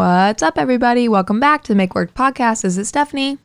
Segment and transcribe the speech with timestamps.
[0.00, 1.10] What's up, everybody?
[1.10, 2.62] Welcome back to the Make Work podcast.
[2.62, 3.36] This is Stephanie.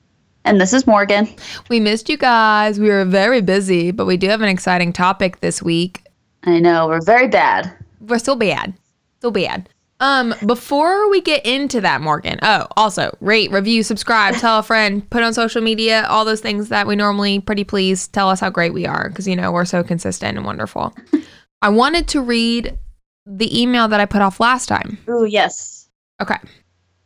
[0.45, 1.27] And this is Morgan.
[1.67, 2.79] We missed you guys.
[2.79, 6.05] We were very busy, but we do have an exciting topic this week.
[6.43, 7.73] I know, we're very bad.
[7.99, 8.73] We're still bad.
[9.17, 9.67] Still bad.
[9.99, 12.39] Um, before we get into that, Morgan.
[12.41, 16.69] Oh, also rate, review, subscribe, tell a friend, put on social media, all those things
[16.69, 19.65] that we normally pretty please tell us how great we are because you know we're
[19.65, 20.95] so consistent and wonderful.
[21.61, 22.79] I wanted to read
[23.25, 24.99] the email that I put off last time.
[25.09, 25.74] Oh yes.
[26.21, 26.37] Okay.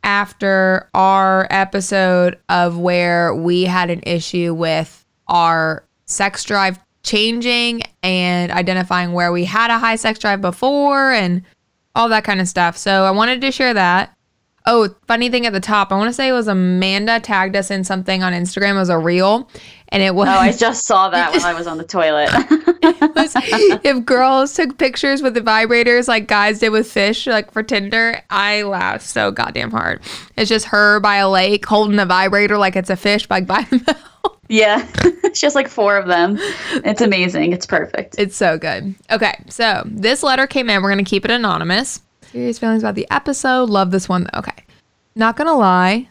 [0.02, 8.50] After our episode of where we had an issue with our sex drive changing and
[8.52, 11.42] identifying where we had a high sex drive before and
[11.94, 12.76] all that kind of stuff.
[12.76, 14.16] So I wanted to share that.
[14.66, 17.70] Oh, funny thing at the top, I want to say it was Amanda tagged us
[17.70, 18.76] in something on Instagram.
[18.76, 19.48] It was a reel,
[19.88, 20.28] and it was.
[20.28, 22.30] Oh, I just saw that when I was on the toilet.
[23.14, 23.32] was,
[23.82, 28.22] if girls took pictures with the vibrators like guys did with fish, like for Tinder,
[28.28, 30.02] I laughed so goddamn hard.
[30.36, 33.62] It's just her by a lake holding a vibrator like it's a fish, like by
[33.70, 33.96] the mouth.
[34.50, 34.84] Yeah,
[35.32, 36.36] she has like four of them.
[36.84, 37.52] It's amazing.
[37.52, 38.16] It's perfect.
[38.18, 38.96] It's so good.
[39.08, 40.82] Okay, so this letter came in.
[40.82, 42.02] We're gonna keep it anonymous.
[42.32, 43.70] Serious feelings about the episode.
[43.70, 44.28] Love this one.
[44.34, 44.64] Okay,
[45.14, 46.08] not gonna lie,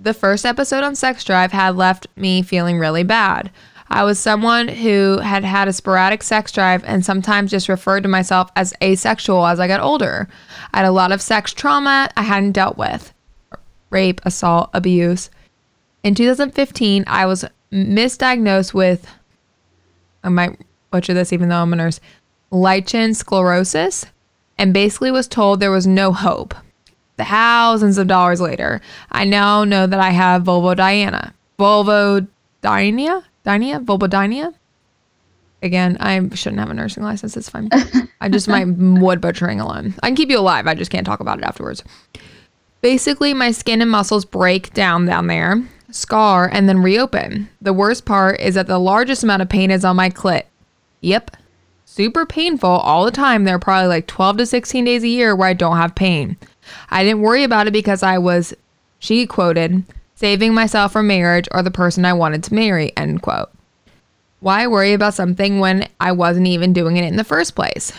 [0.00, 3.50] the first episode on Sex Drive had left me feeling really bad.
[3.90, 8.08] I was someone who had had a sporadic sex drive and sometimes just referred to
[8.08, 10.28] myself as asexual as I got older.
[10.72, 13.12] I had a lot of sex trauma I hadn't dealt with
[13.90, 15.30] rape, assault, abuse.
[16.04, 19.08] In 2015, I was misdiagnosed with,
[20.22, 21.98] I might butcher this even though I'm a nurse,
[22.50, 24.04] lichen sclerosis,
[24.58, 26.54] and basically was told there was no hope.
[27.16, 31.32] Thousands of dollars later, I now know that I have vulvodynia.
[31.58, 33.24] Vulvodynia?
[33.44, 33.84] Dynia?
[33.84, 34.54] Vulvodynia?
[35.62, 37.36] Again, I shouldn't have a nursing license.
[37.36, 37.68] It's fine.
[38.20, 39.94] I just my wood butchering alone.
[40.02, 40.66] I can keep you alive.
[40.66, 41.82] I just can't talk about it afterwards.
[42.80, 47.48] Basically, my skin and muscles break down down there, scar, and then reopen.
[47.60, 50.44] The worst part is that the largest amount of pain is on my clit.
[51.00, 51.36] Yep.
[51.98, 53.42] Super painful all the time.
[53.42, 56.36] There are probably like 12 to 16 days a year where I don't have pain.
[56.90, 58.54] I didn't worry about it because I was,
[59.00, 59.82] she quoted,
[60.14, 63.50] saving myself for marriage or the person I wanted to marry, end quote.
[64.38, 67.92] Why worry about something when I wasn't even doing it in the first place?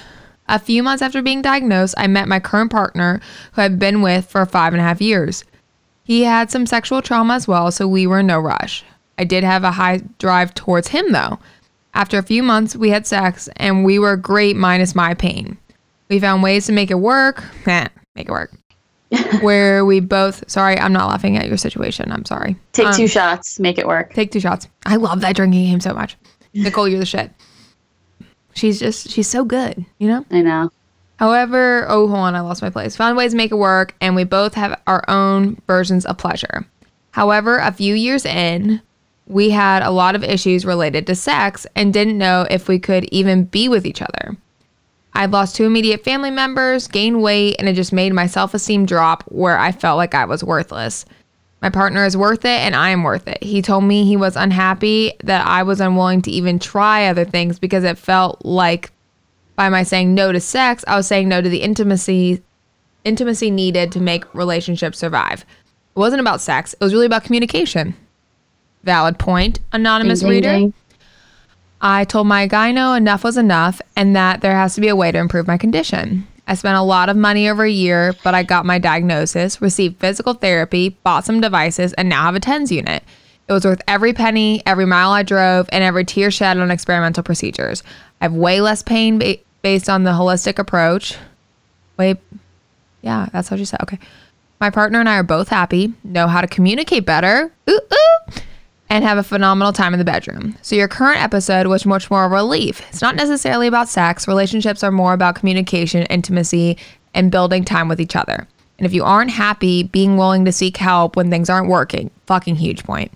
[0.48, 3.20] A few months after being diagnosed, I met my current partner,
[3.52, 5.44] who I've been with for five and a half years.
[6.06, 8.86] He had some sexual trauma as well, so we were in no rush.
[9.18, 11.40] I did have a high drive towards him, though.
[11.94, 15.58] After a few months, we had sex, and we were great minus my pain.
[16.10, 17.44] We found ways to make it work.
[17.66, 17.90] make
[18.28, 18.52] it work.
[19.42, 22.12] where we both, sorry, I'm not laughing at your situation.
[22.12, 22.56] I'm sorry.
[22.74, 24.14] Take Um, two shots, make it work.
[24.14, 24.68] Take two shots.
[24.86, 26.16] I love that drinking game so much.
[26.54, 27.32] Nicole, you're the shit.
[28.54, 30.26] She's just, she's so good, you know?
[30.30, 30.72] I know.
[31.18, 32.96] However, oh, hold on, I lost my place.
[32.96, 36.66] Found ways to make it work, and we both have our own versions of pleasure.
[37.12, 38.82] However, a few years in,
[39.30, 43.06] we had a lot of issues related to sex and didn't know if we could
[43.06, 44.36] even be with each other.
[45.14, 48.86] I'd lost two immediate family members, gained weight, and it just made my self esteem
[48.86, 51.06] drop where I felt like I was worthless.
[51.62, 53.44] My partner is worth it and I am worth it.
[53.44, 57.60] He told me he was unhappy that I was unwilling to even try other things
[57.60, 58.92] because it felt like
[59.56, 62.42] by my saying no to sex, I was saying no to the intimacy
[63.04, 65.42] intimacy needed to make relationships survive.
[65.42, 67.96] It wasn't about sex, it was really about communication.
[68.84, 70.50] Valid point, anonymous Ding, ding, reader.
[70.58, 70.74] ding.
[71.82, 75.12] I told my gyno enough was enough and that there has to be a way
[75.12, 76.28] to improve my condition.
[76.48, 80.00] I spent a lot of money over a year, but I got my diagnosis, received
[80.00, 83.04] physical therapy, bought some devices, and now have a TENS unit.
[83.48, 87.24] It was worth every penny, every mile I drove, and every tear shed on experimental
[87.24, 87.84] procedures.
[88.20, 91.18] I have way less pain ba- based on the holistic approach.
[91.98, 92.18] Wait,
[93.02, 93.82] yeah, that's what you said.
[93.84, 94.00] Okay.
[94.60, 97.52] My partner and I are both happy, know how to communicate better.
[97.70, 98.34] Ooh, ooh
[98.90, 100.56] and have a phenomenal time in the bedroom.
[100.62, 102.82] So your current episode was much more a relief.
[102.90, 104.28] It's not necessarily about sex.
[104.28, 106.78] Relationships are more about communication, intimacy,
[107.14, 108.48] and building time with each other.
[108.78, 112.56] And if you aren't happy, being willing to seek help when things aren't working, fucking
[112.56, 113.12] huge point.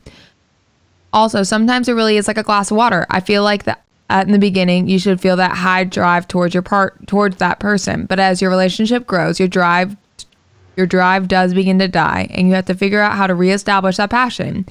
[1.11, 3.05] Also, sometimes it really is like a glass of water.
[3.09, 6.53] I feel like that at in the beginning, you should feel that high drive towards
[6.53, 8.05] your part towards that person.
[8.05, 9.95] But as your relationship grows, your drive
[10.75, 13.97] your drive does begin to die, and you have to figure out how to reestablish
[13.97, 14.65] that passion.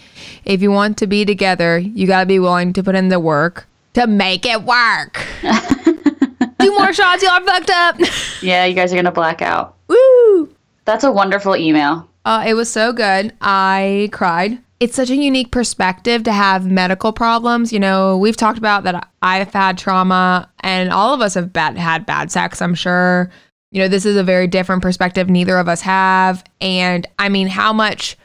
[0.45, 3.21] If you want to be together, you got to be willing to put in the
[3.21, 5.25] work to make it work.
[6.61, 7.97] Two more shots, y'all are fucked up.
[8.43, 9.77] Yeah, you guys are gonna black out.
[9.87, 10.53] Woo!
[10.85, 12.09] That's a wonderful email.
[12.25, 13.33] Uh, it was so good.
[13.41, 14.59] I cried.
[14.81, 17.73] It's such a unique perspective to have medical problems.
[17.73, 21.79] You know, we've talked about that I've had trauma, and all of us have bad,
[21.79, 23.31] had bad sex, I'm sure.
[23.73, 26.45] You know, this is a very different perspective neither of us have.
[26.61, 28.17] And I mean, how much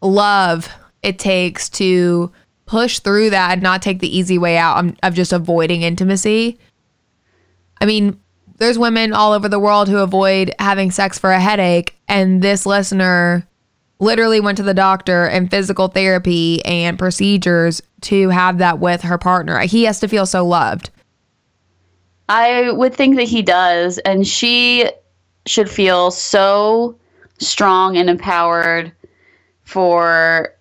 [0.00, 0.70] love
[1.02, 2.32] it takes to
[2.66, 6.58] push through that and not take the easy way out um, of just avoiding intimacy.
[7.80, 8.20] I mean,
[8.58, 12.66] there's women all over the world who avoid having sex for a headache, and this
[12.66, 13.46] listener
[13.98, 19.18] literally went to the doctor and physical therapy and procedures to have that with her
[19.18, 19.58] partner.
[19.60, 20.90] He has to feel so loved.
[22.28, 24.90] I would think that he does, and she
[25.46, 26.98] should feel so
[27.38, 28.92] strong and empowered
[29.62, 30.52] for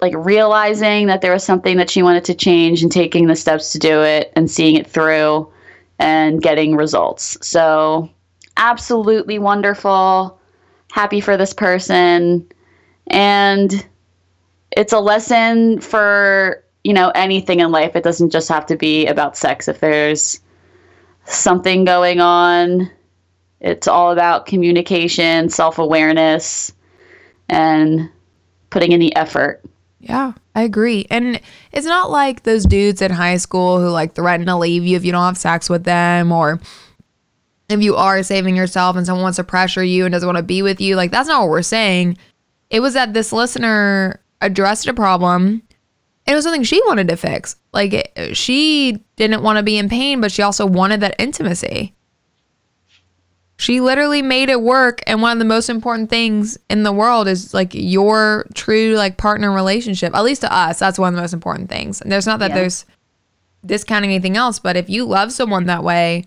[0.00, 3.72] like realizing that there was something that she wanted to change and taking the steps
[3.72, 5.50] to do it and seeing it through
[5.98, 7.36] and getting results.
[7.46, 8.08] So,
[8.56, 10.38] absolutely wonderful.
[10.90, 12.50] Happy for this person.
[13.08, 13.86] And
[14.70, 17.94] it's a lesson for, you know, anything in life.
[17.94, 19.68] It doesn't just have to be about sex.
[19.68, 20.40] If there's
[21.32, 22.90] something going on.
[23.60, 26.72] It's all about communication, self awareness,
[27.48, 28.08] and
[28.70, 29.62] putting in the effort.
[30.00, 31.06] Yeah, I agree.
[31.10, 31.40] And
[31.72, 35.04] it's not like those dudes in high school who like threaten to leave you if
[35.04, 36.58] you don't have sex with them or
[37.68, 40.42] if you are saving yourself and someone wants to pressure you and doesn't want to
[40.42, 40.96] be with you.
[40.96, 42.16] Like, that's not what we're saying.
[42.70, 45.62] It was that this listener addressed a problem
[46.30, 47.56] it was something she wanted to fix.
[47.72, 51.94] Like she didn't want to be in pain, but she also wanted that intimacy.
[53.56, 57.28] She literally made it work and one of the most important things in the world
[57.28, 60.14] is like your true like partner relationship.
[60.14, 62.00] At least to us, that's one of the most important things.
[62.00, 62.56] And there's not that yeah.
[62.56, 62.86] there's
[63.64, 66.24] discounting anything else, but if you love someone that way,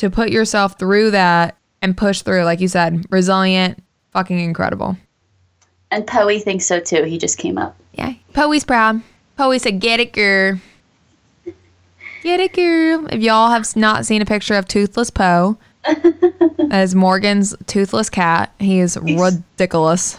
[0.00, 4.96] to put yourself through that and push through, like you said, resilient, fucking incredible.
[5.90, 7.02] And Poe thinks so too.
[7.04, 7.76] He just came up.
[7.92, 9.02] Yeah, Poe's proud.
[9.40, 10.58] Poe said, "Get it, girl."
[12.22, 13.06] Get it, girl.
[13.10, 15.56] If y'all have not seen a picture of Toothless Poe,
[16.70, 20.18] as Morgan's toothless cat, he is he's, ridiculous.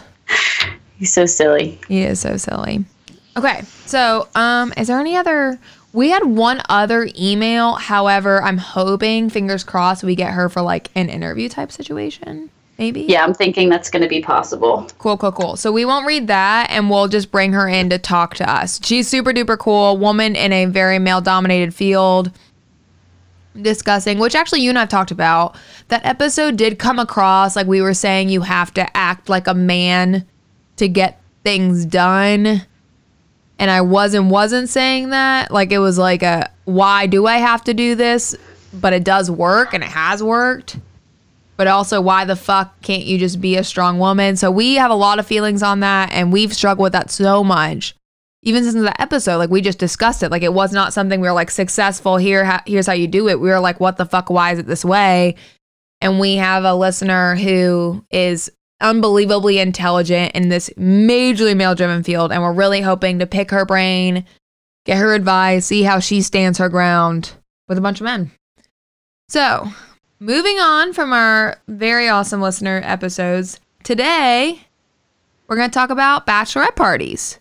[0.98, 1.78] He's so silly.
[1.86, 2.84] He is so silly.
[3.36, 5.56] Okay, so um, is there any other?
[5.92, 7.74] We had one other email.
[7.74, 12.50] However, I'm hoping, fingers crossed, we get her for like an interview type situation
[12.82, 13.02] maybe?
[13.02, 14.88] Yeah, I'm thinking that's going to be possible.
[14.98, 15.56] Cool, cool, cool.
[15.56, 18.80] So we won't read that and we'll just bring her in to talk to us.
[18.82, 22.32] She's super duper cool, woman in a very male dominated field
[23.60, 25.56] discussing, which actually you and I've talked about.
[25.88, 29.54] That episode did come across like we were saying you have to act like a
[29.54, 30.26] man
[30.76, 32.62] to get things done.
[33.58, 35.52] And I wasn't wasn't saying that.
[35.52, 38.34] Like it was like a why do I have to do this?
[38.72, 40.78] But it does work and it has worked
[41.62, 44.34] but also why the fuck can't you just be a strong woman?
[44.34, 47.44] So we have a lot of feelings on that and we've struggled with that so
[47.44, 47.94] much.
[48.42, 50.32] Even since the episode, like we just discussed it.
[50.32, 52.44] Like it was not something we were like successful here.
[52.44, 53.38] Ha- here's how you do it.
[53.38, 54.28] We were like, what the fuck?
[54.28, 55.36] Why is it this way?
[56.00, 58.50] And we have a listener who is
[58.80, 62.32] unbelievably intelligent in this majorly male driven field.
[62.32, 64.24] And we're really hoping to pick her brain,
[64.84, 67.34] get her advice, see how she stands her ground
[67.68, 68.32] with a bunch of men.
[69.28, 69.72] So
[70.22, 74.60] Moving on from our very awesome listener episodes, today
[75.48, 77.40] we're going to talk about bachelorette parties.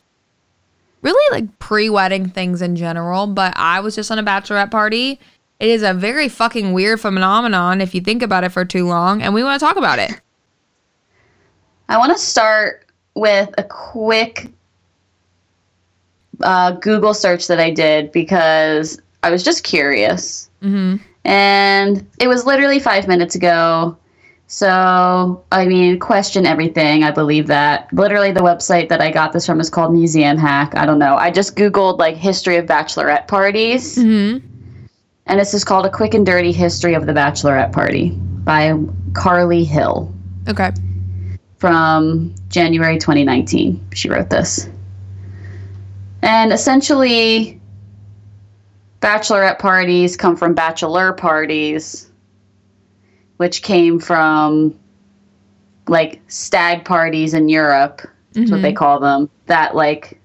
[1.04, 5.20] Really like pre wedding things in general, but I was just on a bachelorette party.
[5.60, 9.22] It is a very fucking weird phenomenon if you think about it for too long,
[9.22, 10.20] and we want to talk about it.
[11.88, 14.50] I want to start with a quick
[16.42, 20.50] uh, Google search that I did because I was just curious.
[20.64, 20.96] Mm-hmm.
[21.24, 23.98] And it was literally five minutes ago.
[24.48, 27.04] So, I mean, question everything.
[27.04, 27.92] I believe that.
[27.94, 30.76] Literally, the website that I got this from is called Museum Hack.
[30.76, 31.16] I don't know.
[31.16, 33.98] I just Googled like history of bachelorette parties.
[33.98, 34.46] Mm-hmm.
[35.28, 38.74] And this is called A Quick and Dirty History of the Bachelorette Party by
[39.14, 40.14] Carly Hill.
[40.50, 40.72] Okay.
[41.58, 43.88] From January 2019.
[43.94, 44.68] She wrote this.
[46.24, 47.61] And essentially,
[49.02, 52.10] bachelorette parties come from bachelor parties,
[53.38, 54.80] which came from
[55.88, 58.02] like stag parties in Europe.
[58.32, 58.52] That's mm-hmm.
[58.52, 58.78] what they mm-hmm.
[58.78, 59.30] call them.
[59.48, 60.20] That like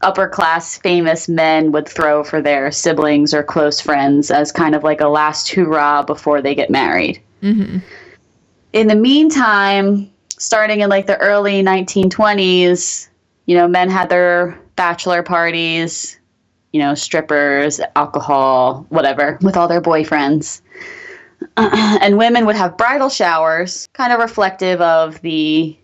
[0.00, 4.82] upper class famous men would throw for their siblings or close friends as kind of
[4.82, 7.22] like a last hurrah before they get married.
[7.42, 7.78] Mm-hmm.
[8.72, 13.08] In the meantime, starting in like the early 1920s,
[13.46, 16.18] you know, men had their bachelor parties
[16.74, 20.60] you know, strippers, alcohol, whatever, with all their boyfriends.
[21.56, 25.78] and women would have bridal showers, kind of reflective of the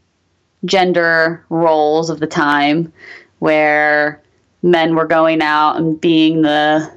[0.64, 2.92] gender roles of the time,
[3.38, 4.20] where
[4.64, 6.92] men were going out and being the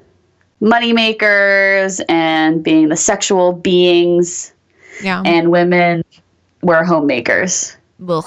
[0.60, 4.54] money makers and being the sexual beings,
[5.04, 5.22] Yeah.
[5.24, 6.04] and women
[6.64, 7.78] were homemakers.
[8.10, 8.26] Ugh.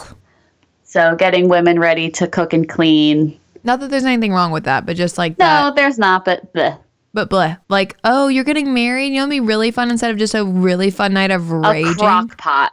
[0.84, 3.36] So getting women ready to cook and clean.
[3.66, 5.74] Not that there's anything wrong with that, but just like No, that.
[5.76, 6.78] there's not, but bleh.
[7.12, 7.58] But bleh.
[7.68, 9.08] Like, oh, you're getting married.
[9.08, 11.94] You know, be really fun instead of just a really fun night of a raging.
[11.94, 12.72] crock pot.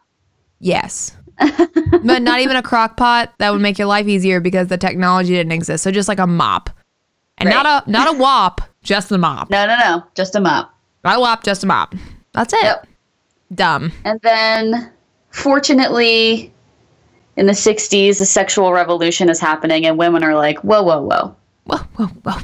[0.59, 1.17] Yes.
[1.39, 5.33] but not even a crock pot that would make your life easier because the technology
[5.33, 5.83] didn't exist.
[5.83, 6.69] So just like a mop.
[7.39, 9.49] And not a not a wop, just the mop.
[9.49, 10.71] No, no, no, just a mop.
[11.03, 11.95] Not a wop, just a mop.
[12.33, 12.61] That's it.
[12.63, 12.87] Yep.
[13.55, 13.91] Dumb.
[14.05, 14.91] And then,
[15.31, 16.52] fortunately,
[17.35, 21.35] in the 60s, the sexual revolution is happening, and women are like, whoa, whoa, whoa.
[21.65, 22.39] Whoa, whoa, whoa.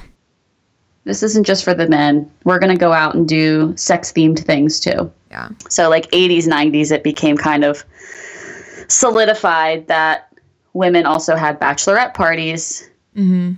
[1.03, 2.29] This isn't just for the men.
[2.43, 5.12] We're going to go out and do sex themed things too.
[5.31, 5.50] Yeah.
[5.69, 7.84] So, like 80s, 90s, it became kind of
[8.88, 10.34] solidified that
[10.74, 13.53] women also had bachelorette parties Mm-hmm.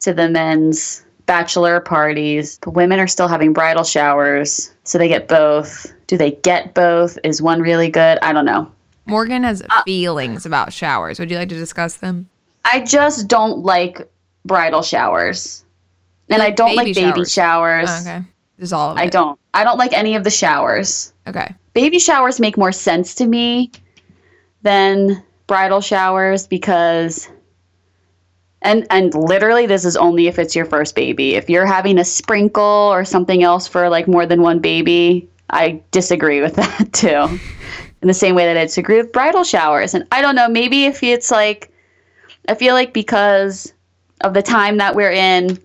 [0.00, 2.58] to the men's bachelor parties.
[2.60, 5.92] But women are still having bridal showers, so they get both.
[6.06, 7.16] Do they get both?
[7.24, 8.18] Is one really good?
[8.20, 8.70] I don't know.
[9.06, 11.18] Morgan has Uh, feelings about showers.
[11.18, 12.28] Would you like to discuss them?
[12.64, 14.08] I just don't like
[14.44, 15.64] bridal showers.
[16.28, 17.88] And I don't baby like baby showers.
[17.90, 18.22] Oh, okay.
[18.58, 19.00] There's all of it.
[19.00, 19.38] I don't.
[19.54, 21.12] I don't like any of the showers.
[21.26, 21.54] Okay.
[21.72, 23.70] Baby showers make more sense to me
[24.62, 27.28] than bridal showers because
[28.62, 31.34] and and literally this is only if it's your first baby.
[31.36, 35.80] If you're having a sprinkle or something else for like more than one baby, I
[35.92, 37.38] disagree with that too.
[38.06, 39.92] In the same way that I disagree with bridal showers.
[39.92, 41.72] And I don't know, maybe if it's like
[42.48, 43.72] I feel like because
[44.20, 45.58] of the time that we're in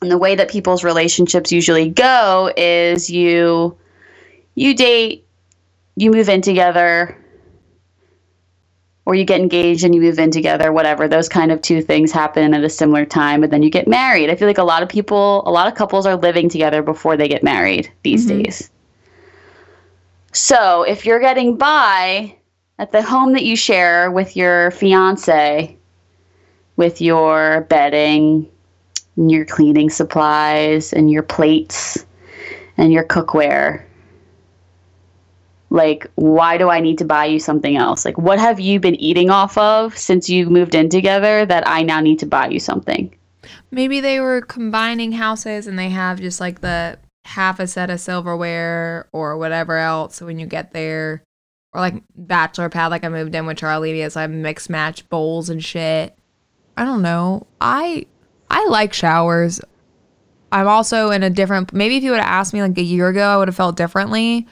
[0.00, 3.76] and the way that people's relationships usually go is you
[4.54, 5.26] you date,
[5.96, 7.18] you move in together,
[9.04, 11.08] or you get engaged and you move in together, whatever.
[11.08, 14.30] Those kind of two things happen at a similar time, and then you get married.
[14.30, 17.16] I feel like a lot of people, a lot of couples are living together before
[17.16, 18.42] they get married these mm-hmm.
[18.42, 18.70] days.
[20.34, 22.36] So if you're getting by
[22.80, 25.76] at the home that you share with your fiance,
[26.76, 28.50] with your bedding,
[29.16, 32.04] and your cleaning supplies, and your plates,
[32.76, 33.84] and your cookware,
[35.70, 38.04] like why do i need to buy you something else?
[38.04, 41.82] Like what have you been eating off of since you moved in together that i
[41.82, 43.14] now need to buy you something?
[43.70, 48.00] Maybe they were combining houses and they have just like the half a set of
[48.00, 50.20] silverware or whatever else.
[50.20, 51.22] When you get there,
[51.72, 55.50] or like bachelor pad, like I moved in with Charlie, has like mixed match bowls
[55.50, 56.16] and shit.
[56.76, 57.46] I don't know.
[57.60, 58.06] I
[58.50, 59.60] I like showers.
[60.52, 61.72] I'm also in a different.
[61.72, 63.76] Maybe if you would have asked me like a year ago, I would have felt
[63.76, 64.46] differently.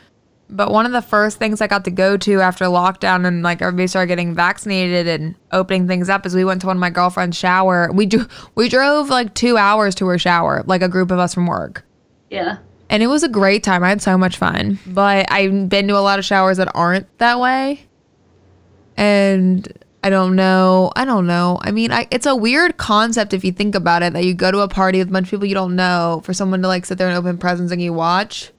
[0.51, 3.63] But one of the first things I got to go to after lockdown and like
[3.63, 6.91] everybody started getting vaccinated and opening things up is we went to one of my
[6.91, 7.91] girlfriend's shower.
[7.93, 11.33] We do we drove like two hours to her shower, like a group of us
[11.33, 11.85] from work.
[12.33, 12.57] Yeah
[12.91, 13.83] And it was a great time.
[13.85, 14.79] I had so much fun.
[14.87, 17.87] But I've been to a lot of showers that aren't that way.
[18.97, 19.67] And
[20.05, 20.93] I don't know.
[20.97, 21.59] I don't know.
[21.63, 24.51] I mean, I, it's a weird concept if you think about it that you go
[24.51, 26.85] to a party with a bunch of people you don't know for someone to like
[26.85, 28.51] sit there and open presents and you watch.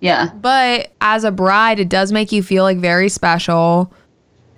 [0.00, 3.92] yeah But as a bride, it does make you feel like very special.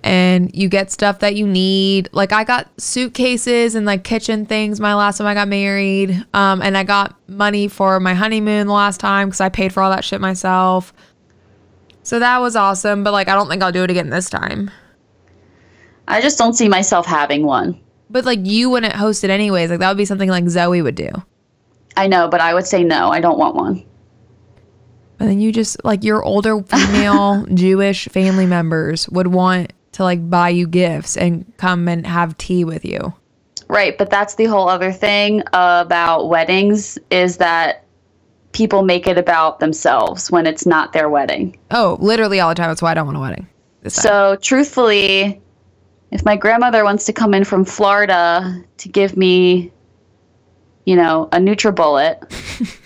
[0.03, 2.09] And you get stuff that you need.
[2.11, 6.11] Like I got suitcases and like kitchen things my last time I got married.
[6.33, 9.81] Um, and I got money for my honeymoon the last time because I paid for
[9.81, 10.93] all that shit myself.
[12.03, 13.03] So that was awesome.
[13.05, 14.69] But like I don't think I'll do it again this time.
[16.09, 17.79] i just don't see myself having one
[18.09, 19.69] But like you wouldn't host it anyways.
[19.69, 21.09] Like that would be something like Zoe would do.
[21.95, 23.85] i know but i would say no i don't want one
[25.19, 30.29] And then you just like your older female Jewish family members would want to like
[30.29, 33.13] buy you gifts and come and have tea with you.
[33.67, 37.83] right but that's the whole other thing about weddings is that
[38.51, 42.69] people make it about themselves when it's not their wedding Oh, literally all the time.
[42.69, 43.47] That's why I don't want a wedding.
[43.87, 45.41] So, truthfully,
[46.11, 49.71] if my grandmother wants to come in from Florida to give me,
[50.85, 52.77] you know, a NutriBullet,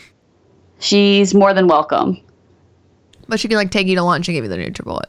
[0.79, 2.19] she's more than welcome.
[3.27, 5.05] But she can like take you to lunch and give you the NutriBullet.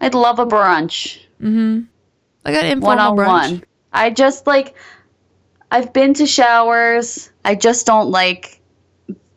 [0.00, 1.18] I'd love a brunch,
[2.44, 3.50] Like an one informal one on brunch.
[3.52, 3.64] one.
[3.92, 4.74] I just like,
[5.70, 7.30] I've been to showers.
[7.44, 8.60] I just don't like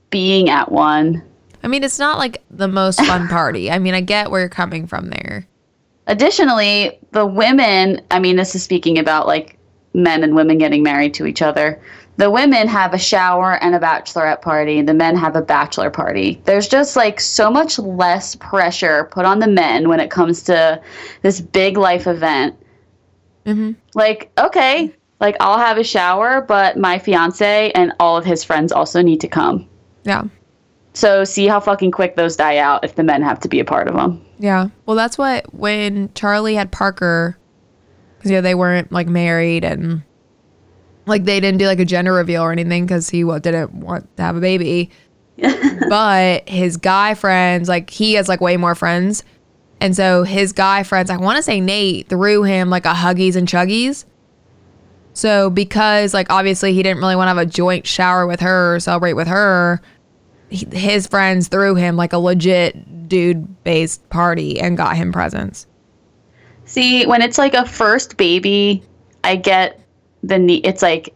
[0.09, 1.23] being at one.
[1.63, 3.71] I mean, it's not like the most fun party.
[3.71, 5.47] I mean, I get where you're coming from there.
[6.07, 9.57] Additionally, the women, I mean, this is speaking about like
[9.93, 11.81] men and women getting married to each other.
[12.17, 16.41] The women have a shower and a bachelorette party, the men have a bachelor party.
[16.45, 20.79] There's just like so much less pressure put on the men when it comes to
[21.23, 22.55] this big life event.
[23.47, 23.75] Mhm.
[23.95, 28.71] Like, okay, like I'll have a shower, but my fiance and all of his friends
[28.71, 29.67] also need to come.
[30.03, 30.23] Yeah.
[30.93, 33.65] So see how fucking quick those die out if the men have to be a
[33.65, 34.23] part of them.
[34.37, 34.67] Yeah.
[34.85, 37.37] Well, that's what when Charlie had Parker,
[38.17, 40.03] because yeah, they weren't like married and
[41.05, 44.15] like they didn't do like a gender reveal or anything because he what didn't want
[44.17, 44.89] to have a baby.
[45.89, 49.23] but his guy friends, like he has like way more friends,
[49.79, 53.35] and so his guy friends, I want to say Nate threw him like a Huggies
[53.35, 54.05] and Chuggies.
[55.13, 58.75] So because like obviously he didn't really want to have a joint shower with her
[58.75, 59.81] or celebrate with her,
[60.49, 65.67] he, his friends threw him like a legit dude based party and got him presents.
[66.65, 68.83] See, when it's like a first baby,
[69.23, 69.82] I get
[70.23, 70.65] the need.
[70.65, 71.13] It's like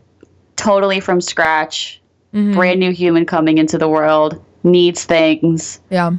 [0.58, 2.02] totally from scratch,
[2.34, 2.54] mm-hmm.
[2.54, 5.80] brand new human coming into the world, needs things.
[5.90, 6.12] Yeah.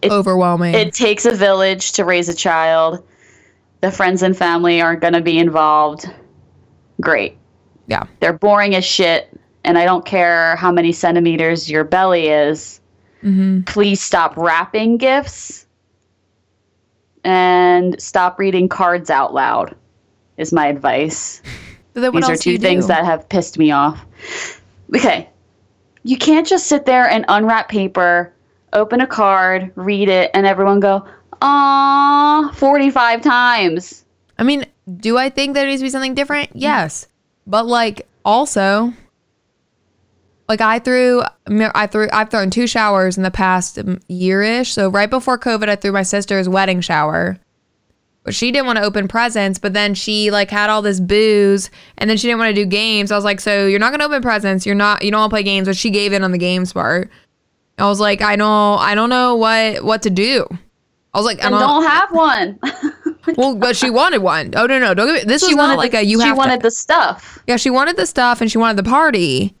[0.00, 0.74] It- Overwhelming.
[0.74, 3.04] It takes a village to raise a child.
[3.82, 6.06] The friends and family aren't going to be involved.
[7.00, 7.36] Great.
[7.86, 8.04] yeah.
[8.20, 9.28] They're boring as shit,
[9.64, 12.80] and I don't care how many centimeters your belly is.
[13.24, 13.62] Mm-hmm.
[13.62, 15.66] Please stop wrapping gifts
[17.24, 19.74] and stop reading cards out loud,
[20.36, 21.42] is my advice.
[21.94, 22.88] So then what These are two things do?
[22.88, 24.04] that have pissed me off.
[24.94, 25.28] Okay.
[26.04, 28.32] You can't just sit there and unwrap paper,
[28.72, 31.04] open a card, read it, and everyone go,
[31.40, 34.04] "Aww," 45 times.
[34.38, 36.50] I mean, do I think there needs to be something different?
[36.54, 37.06] Yes.
[37.46, 38.92] But like also
[40.48, 44.72] like I threw I threw I've thrown two showers in the past year-ish.
[44.72, 47.38] So right before COVID I threw my sister's wedding shower.
[48.24, 51.70] But she didn't want to open presents, but then she like had all this booze
[51.98, 53.10] and then she didn't want to do games.
[53.10, 54.64] I was like, "So you're not going to open presents.
[54.64, 56.72] You're not you don't want to play games." But she gave in on the games
[56.72, 57.10] part.
[57.78, 60.46] I was like, "I don't I don't know what what to do."
[61.14, 62.58] I was like, "I don't, don't have one.
[63.36, 64.52] well, but she wanted one.
[64.56, 65.28] Oh no, no, don't get me.
[65.28, 66.62] This was she not wanted like the, a you she wanted to.
[66.68, 67.40] the stuff.
[67.48, 69.54] yeah, she wanted the stuff and she wanted the party,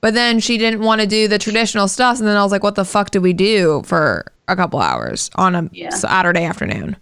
[0.00, 2.18] but then she didn't want to do the traditional stuff.
[2.20, 5.28] And then I was like, what the fuck do we do for a couple hours
[5.34, 5.90] on a Yeah.
[5.90, 6.96] Saturday afternoon?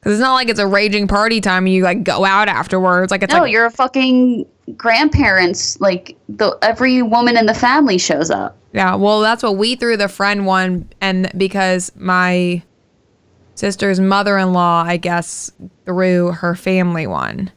[0.00, 3.10] Because it's not like it's a raging party time and you like go out afterwards.
[3.10, 4.46] Like it's No, like you're a fucking
[4.76, 5.78] grandparents.
[5.80, 8.56] Like the every woman in the family shows up.
[8.72, 8.94] yeah.
[8.94, 12.62] Well, that's what we threw the friend one, and because my
[13.56, 15.50] sister's mother-in-law, I guess,
[15.84, 17.50] threw her family one.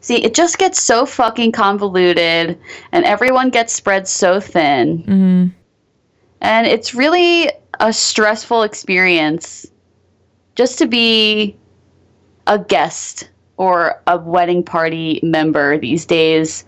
[0.00, 2.58] See, it just gets so fucking convoluted,
[2.90, 4.98] and everyone gets spread so thin.
[5.04, 5.46] Mm-hmm.
[6.42, 9.64] And it's really a stressful experience
[10.54, 11.56] just to be
[12.46, 16.64] a guest or a wedding party member these days,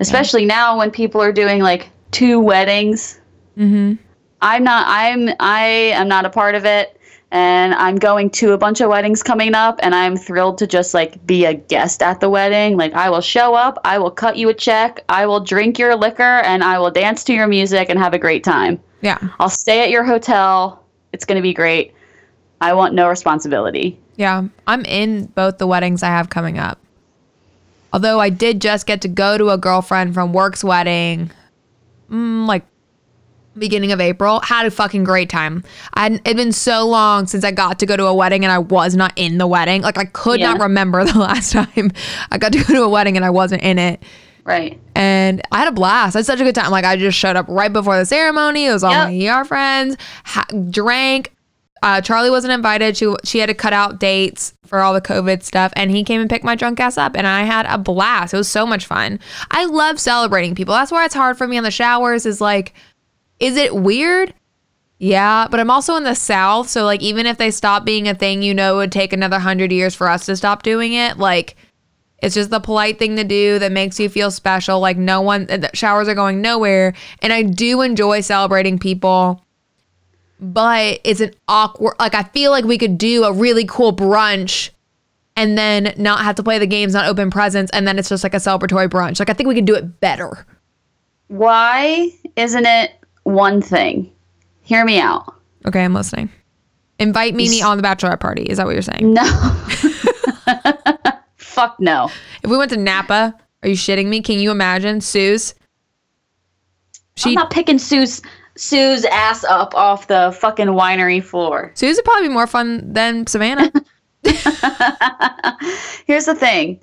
[0.00, 3.20] especially now when people are doing like two weddings.
[3.56, 3.94] Mm-hmm.
[4.42, 6.96] I'm not I'm I am not a part of it
[7.32, 10.94] and I'm going to a bunch of weddings coming up and I'm thrilled to just
[10.94, 12.76] like be a guest at the wedding.
[12.76, 15.96] Like I will show up, I will cut you a check, I will drink your
[15.96, 18.80] liquor and I will dance to your music and have a great time.
[19.00, 19.18] Yeah.
[19.38, 20.84] I'll stay at your hotel.
[21.12, 21.92] It's going to be great.
[22.60, 23.98] I want no responsibility.
[24.16, 26.78] Yeah, I'm in both the weddings I have coming up.
[27.92, 31.30] Although I did just get to go to a girlfriend from work's wedding,
[32.10, 32.64] mm, like
[33.58, 34.40] beginning of April.
[34.40, 35.64] Had a fucking great time.
[35.94, 38.58] I it'd been so long since I got to go to a wedding and I
[38.58, 39.82] was not in the wedding.
[39.82, 41.92] Like I could not remember the last time
[42.30, 44.02] I got to go to a wedding and I wasn't in it.
[44.44, 44.78] Right.
[44.94, 46.14] And I had a blast.
[46.16, 46.70] I had such a good time.
[46.70, 48.66] Like I just showed up right before the ceremony.
[48.66, 49.08] It was all Yep.
[49.08, 49.96] my ER friends.
[50.24, 51.32] Ha- drank.
[51.86, 52.96] Uh, Charlie wasn't invited.
[52.96, 56.20] She she had to cut out dates for all the COVID stuff, and he came
[56.20, 58.34] and picked my drunk ass up, and I had a blast.
[58.34, 59.20] It was so much fun.
[59.52, 60.74] I love celebrating people.
[60.74, 62.26] That's why it's hard for me on the showers.
[62.26, 62.74] Is like,
[63.38, 64.34] is it weird?
[64.98, 68.16] Yeah, but I'm also in the South, so like even if they stop being a
[68.16, 71.18] thing, you know, it would take another hundred years for us to stop doing it.
[71.18, 71.54] Like,
[72.18, 74.80] it's just the polite thing to do that makes you feel special.
[74.80, 79.45] Like no one, showers are going nowhere, and I do enjoy celebrating people,
[80.40, 81.94] but it's an awkward.
[81.98, 84.70] Like I feel like we could do a really cool brunch.
[85.38, 88.24] And then not have to play the games, not open presents, and then it's just
[88.24, 89.18] like a celebratory brunch.
[89.18, 90.46] Like I think we could do it better.
[91.28, 92.92] Why isn't it
[93.24, 94.10] one thing?
[94.62, 95.34] Hear me out.
[95.66, 96.30] Okay, I'm listening.
[96.98, 98.44] Invite Mimi on the bachelorette party.
[98.44, 99.12] Is that what you're saying?
[99.12, 99.24] No.
[101.36, 102.10] Fuck no.
[102.42, 104.22] If we went to Napa, are you shitting me?
[104.22, 105.54] Can you imagine Sue's?
[107.16, 108.22] She, I'm not picking Sue's
[108.56, 111.72] Sue's ass up off the fucking winery floor.
[111.74, 113.70] Sue's would probably be more fun than Savannah.
[116.06, 116.80] Here's the thing.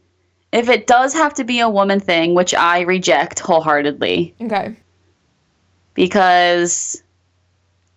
[0.52, 4.78] If it does have to be a woman thing, which I reject wholeheartedly, okay.
[5.96, 7.02] because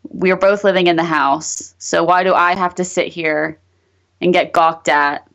[0.08, 1.74] we're both living in the house.
[1.78, 3.58] So why do I have to sit here
[4.22, 5.28] and get gawked at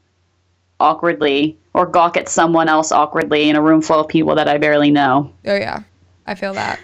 [0.80, 4.58] awkwardly or gawk at someone else awkwardly in a room full of people that I
[4.58, 5.32] barely know?
[5.46, 5.84] Oh yeah,
[6.26, 6.80] I feel that.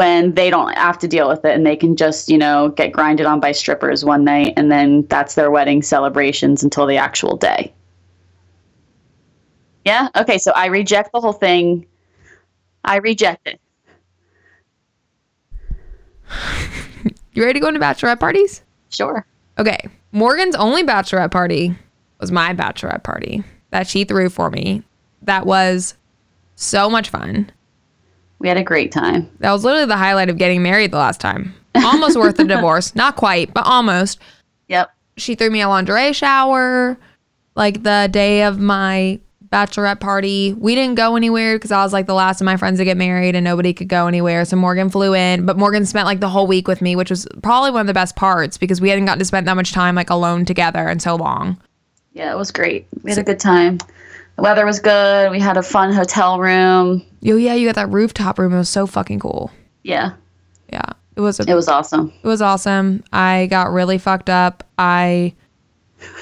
[0.00, 2.90] When they don't have to deal with it and they can just, you know, get
[2.90, 7.36] grinded on by strippers one night and then that's their wedding celebrations until the actual
[7.36, 7.70] day.
[9.84, 10.08] Yeah?
[10.16, 11.84] Okay, so I reject the whole thing.
[12.82, 13.60] I reject it.
[17.32, 18.62] You ready to go into bachelorette parties?
[18.88, 19.24] Sure.
[19.56, 19.78] Okay.
[20.10, 21.76] Morgan's only bachelorette party
[22.18, 24.82] was my bachelorette party that she threw for me.
[25.22, 25.94] That was
[26.56, 27.52] so much fun.
[28.40, 29.30] We had a great time.
[29.38, 31.54] That was literally the highlight of getting married the last time.
[31.74, 32.94] Almost worth the divorce.
[32.96, 34.18] Not quite, but almost.
[34.68, 34.90] Yep.
[35.18, 36.96] She threw me a lingerie shower
[37.54, 40.54] like the day of my bachelorette party.
[40.54, 42.96] We didn't go anywhere because I was like the last of my friends to get
[42.96, 44.44] married and nobody could go anywhere.
[44.44, 47.26] So Morgan flew in, but Morgan spent like the whole week with me, which was
[47.42, 49.96] probably one of the best parts because we hadn't gotten to spend that much time
[49.96, 51.60] like alone together in so long.
[52.12, 52.86] Yeah, it was great.
[53.02, 53.78] We had a good time.
[54.36, 55.30] The weather was good.
[55.30, 57.04] We had a fun hotel room.
[57.20, 58.52] Yo, yeah, you got that rooftop room.
[58.54, 59.50] It was so fucking cool.
[59.82, 60.12] Yeah,
[60.72, 60.82] Yeah,
[61.16, 61.40] it was.
[61.40, 62.12] A, it was awesome.
[62.22, 63.04] It was awesome.
[63.12, 64.64] I got really fucked up.
[64.78, 65.34] I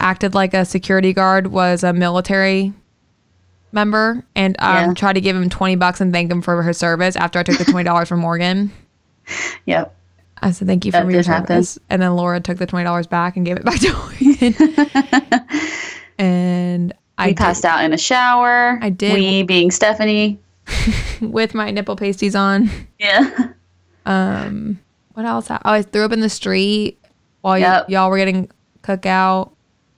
[0.00, 2.72] acted like a security guard was a military
[3.70, 4.94] member and um, Yeah.
[4.94, 7.58] tried to give him 20 bucks and thank him for his service after I took
[7.58, 8.72] the $20 from Morgan.
[9.66, 9.94] Yep.
[10.40, 11.46] I said, thank you for That your did happen.
[11.48, 11.78] service.
[11.90, 13.92] And then Laura took the $20 back and gave it back to
[15.28, 15.42] Morgan.
[16.18, 18.78] and I We did- passed out in a shower.
[18.80, 19.12] I did.
[19.14, 20.38] We being Stephanie.
[21.20, 22.70] with my nipple pasties on.
[22.98, 23.50] Yeah.
[24.06, 24.78] Um,
[25.14, 25.50] what else?
[25.50, 26.98] Oh, I threw up in the street
[27.40, 28.50] while y- y'all were getting
[28.82, 29.52] cookout.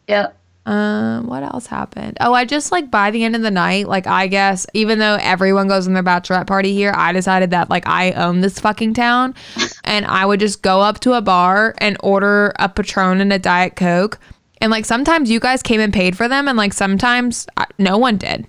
[0.09, 0.37] Yep.
[0.67, 2.17] Um, what else happened?
[2.21, 5.17] Oh, I just like by the end of the night, like I guess even though
[5.21, 8.95] everyone goes on their bachelorette party here, I decided that like I own this fucking
[8.95, 9.35] town,
[9.85, 13.39] and I would just go up to a bar and order a Patron and a
[13.39, 14.19] Diet Coke,
[14.61, 17.99] and like sometimes you guys came and paid for them, and like sometimes I, no
[17.99, 18.47] one did.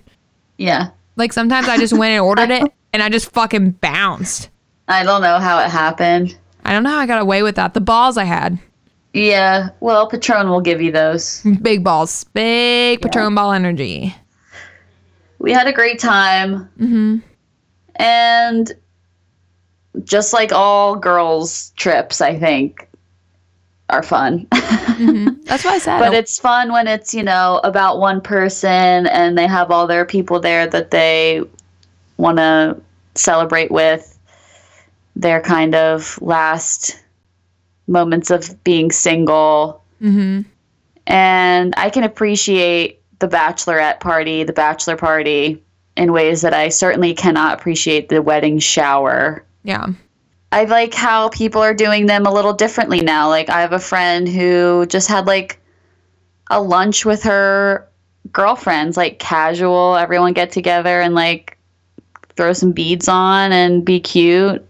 [0.58, 0.90] Yeah.
[1.16, 4.48] Like sometimes I just went and ordered it, and I just fucking bounced.
[4.88, 6.36] I don't know how it happened.
[6.64, 7.74] I don't know how I got away with that.
[7.74, 8.58] The balls I had,
[9.12, 9.70] Yeah.
[9.80, 11.42] Well, Patron will give you those.
[11.62, 14.14] big balls, big Patron ball energy.
[15.38, 16.68] We had a great time.
[16.78, 17.18] Mm-hmm.
[17.96, 18.72] And
[20.04, 22.88] just like all girls' trips, I think
[23.92, 24.46] are fun.
[24.52, 25.98] That's what I said.
[25.98, 30.04] but it's fun when it's, you know, about one person and they have all their
[30.04, 31.42] people there that they
[32.16, 32.80] want to
[33.14, 34.18] celebrate with
[35.14, 36.98] their kind of last
[37.86, 39.82] moments of being single.
[40.02, 40.44] Mhm.
[41.06, 45.62] And I can appreciate the bachelorette party, the bachelor party
[45.96, 49.44] in ways that I certainly cannot appreciate the wedding shower.
[49.64, 49.86] yeah.
[50.52, 53.28] I like how people are doing them a little differently now.
[53.28, 55.58] Like I have a friend who just had like
[56.50, 57.88] a lunch with her
[58.30, 61.56] girlfriends, like casual, everyone get together and like
[62.36, 64.64] throw some beads on and be cute.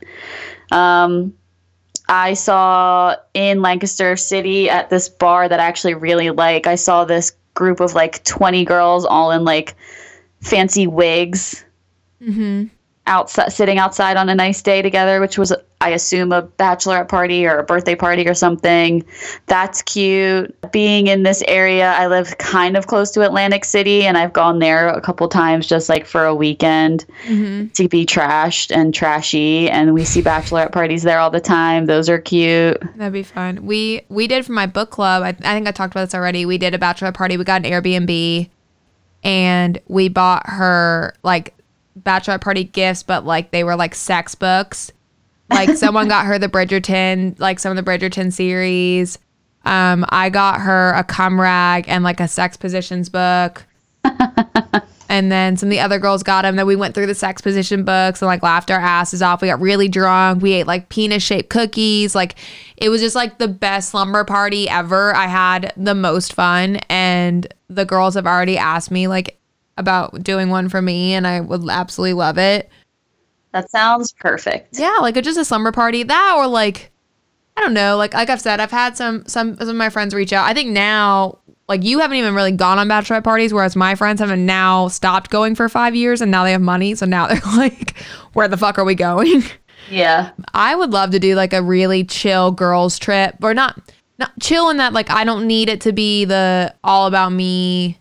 [0.71, 1.35] Um,
[2.09, 6.69] I saw in Lancaster City at this bar that I actually really like.
[6.69, 9.75] I saw this group of like 20 girls all in like
[10.41, 11.65] fancy wigs
[12.23, 12.67] Mm-hmm.
[13.07, 17.45] Outside sitting outside on a nice day together which was i assume a bachelorette party
[17.45, 19.05] or a birthday party or something
[19.47, 24.17] that's cute being in this area i live kind of close to atlantic city and
[24.17, 27.69] i've gone there a couple times just like for a weekend Mm-hmm.
[27.69, 32.09] to be trashed and trashy and we see bachelorette parties there all the time those
[32.09, 33.67] are cute That'd be fun.
[33.67, 35.23] We we did for my book club.
[35.23, 36.47] I, I think I talked about this already.
[36.47, 37.37] We did a bachelorette party.
[37.37, 38.49] We got an Airbnb,
[39.25, 41.55] and we bought her like
[42.05, 44.93] bachelorette party gifts, but like they were like sex books.
[45.51, 49.19] Like someone got her the Bridgerton, like some of the Bridgerton series.
[49.65, 53.65] Um, I got her a cum rag and like a sex positions book.
[55.13, 56.57] And then some of the other girls got them.
[56.57, 59.43] Then we went through the sex position books and like laughed our asses off.
[59.43, 60.43] We got really drunk.
[60.43, 62.15] We ate like penis shaped cookies.
[62.15, 62.37] Like
[62.79, 65.15] it was just like the best slumber party ever.
[65.15, 66.77] I had the most fun.
[66.89, 69.39] And the girls have already asked me like
[69.77, 71.15] about doing one for me.
[71.15, 72.71] And I would absolutely love it.
[73.53, 76.03] that sounds perfect Yeah, like a, just a slumber party.
[76.03, 76.91] That or like
[77.57, 77.97] I don't know.
[77.97, 80.47] Like like I've said, I've had some some some of my friends reach out.
[80.49, 84.21] I think now like you haven't even really gone on bachelorette parties, whereas my friends
[84.21, 86.95] haven't now stopped going for five years and now they have money.
[86.95, 87.97] So now they're like,
[88.33, 89.43] where the fuck are we going?
[89.91, 93.81] yeah I would love to do like a really chill girls trip or not
[94.19, 97.99] not chill in that like I don't need it to be the all about me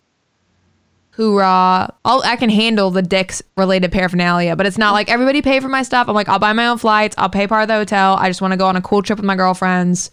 [1.11, 1.93] hoorah.
[2.05, 5.67] I'll, I can handle the dicks related paraphernalia, but it's not like everybody pay for
[5.67, 6.07] my stuff.
[6.07, 7.15] I'm like, I'll buy my own flights.
[7.17, 8.15] I'll pay part of the hotel.
[8.19, 10.11] I just want to go on a cool trip with my girlfriends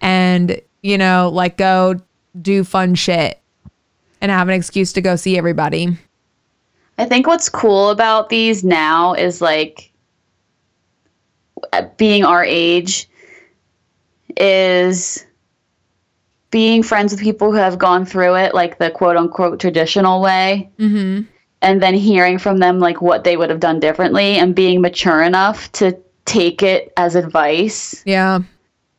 [0.00, 1.96] and, you know, like go
[2.40, 3.40] do fun shit
[4.20, 5.96] and have an excuse to go see everybody.
[6.98, 9.92] I think what's cool about these now is like
[11.96, 13.08] being our age
[14.36, 15.24] is
[16.50, 20.70] being friends with people who have gone through it like the quote unquote traditional way
[20.78, 21.22] Mm-hmm.
[21.62, 25.22] and then hearing from them like what they would have done differently and being mature
[25.22, 28.40] enough to take it as advice Yeah.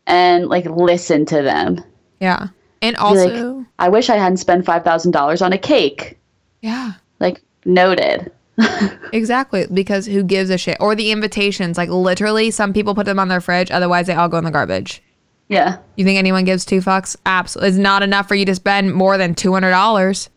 [0.07, 1.83] and like listen to them.
[2.19, 2.47] Yeah.
[2.81, 6.17] And Be like, also, I wish I hadn't spent $5,000 on a cake.
[6.62, 6.93] yeah.
[7.19, 8.31] Like noted.
[9.12, 10.77] Exactly, because who gives a shit?
[10.79, 14.29] Or the invitations, like literally, some people put them on their fridge, otherwise they all
[14.29, 15.01] go in the garbage.
[15.49, 15.79] Yeah.
[15.95, 17.17] You think anyone gives two fucks?
[17.25, 20.29] Absolutely, it's not enough for you to spend more than two hundred dollars.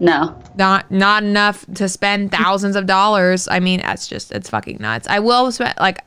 [0.00, 0.40] No.
[0.56, 3.48] Not not enough to spend thousands of dollars.
[3.48, 5.06] I mean, that's just it's fucking nuts.
[5.08, 6.04] I will spend like,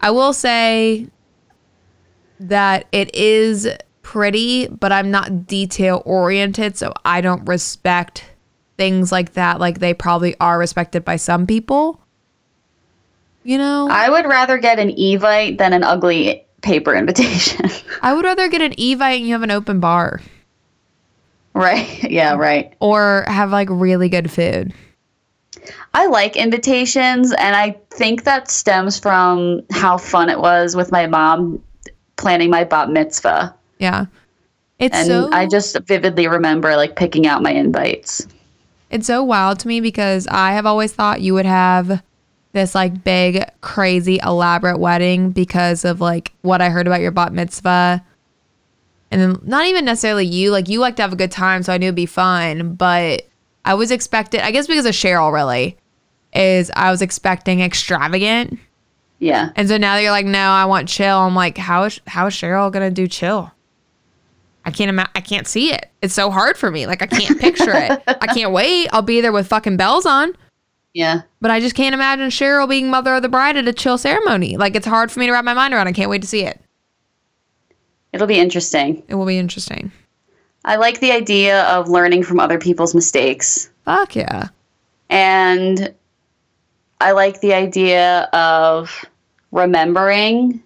[0.00, 1.08] I will say
[2.40, 3.68] that it is
[4.02, 8.24] pretty, but I'm not detail oriented, so I don't respect
[8.78, 9.60] things like that.
[9.60, 12.00] Like they probably are respected by some people.
[13.42, 17.70] You know, I would rather get an Evite than an ugly paper invitation.
[18.02, 20.20] I would rather get an Evite and you have an open bar,
[21.54, 22.02] right?
[22.10, 22.74] Yeah, right.
[22.80, 24.74] or have like really good food.
[25.94, 31.06] I like invitations, and I think that stems from how fun it was with my
[31.06, 31.62] mom
[32.16, 33.54] planning my bat mitzvah.
[33.78, 34.06] Yeah,
[34.78, 38.26] it's And so I just vividly remember like picking out my invites.
[38.90, 42.02] It's so wild to me because I have always thought you would have
[42.56, 47.32] this like big, crazy, elaborate wedding because of like what I heard about your bat
[47.32, 48.04] mitzvah.
[49.10, 51.72] And then not even necessarily you, like you like to have a good time, so
[51.72, 52.74] I knew it'd be fun.
[52.74, 53.28] But
[53.64, 55.76] I was expecting I guess because of Cheryl, really,
[56.34, 58.58] is I was expecting extravagant.
[59.18, 59.50] Yeah.
[59.56, 61.18] And so now that you're like, no, I want chill.
[61.18, 63.52] I'm like, how is how is Cheryl gonna do chill?
[64.64, 65.90] I can't ima- I can't see it.
[66.02, 66.86] It's so hard for me.
[66.86, 68.02] Like I can't picture it.
[68.08, 68.88] I can't wait.
[68.92, 70.36] I'll be there with fucking bells on.
[70.96, 71.20] Yeah.
[71.42, 74.56] But I just can't imagine Cheryl being mother of the bride at a chill ceremony.
[74.56, 75.88] Like it's hard for me to wrap my mind around.
[75.88, 76.58] I can't wait to see it.
[78.14, 79.02] It'll be interesting.
[79.06, 79.92] It will be interesting.
[80.64, 83.68] I like the idea of learning from other people's mistakes.
[83.84, 84.48] Fuck yeah.
[85.10, 85.94] And
[87.02, 89.04] I like the idea of
[89.52, 90.62] remembering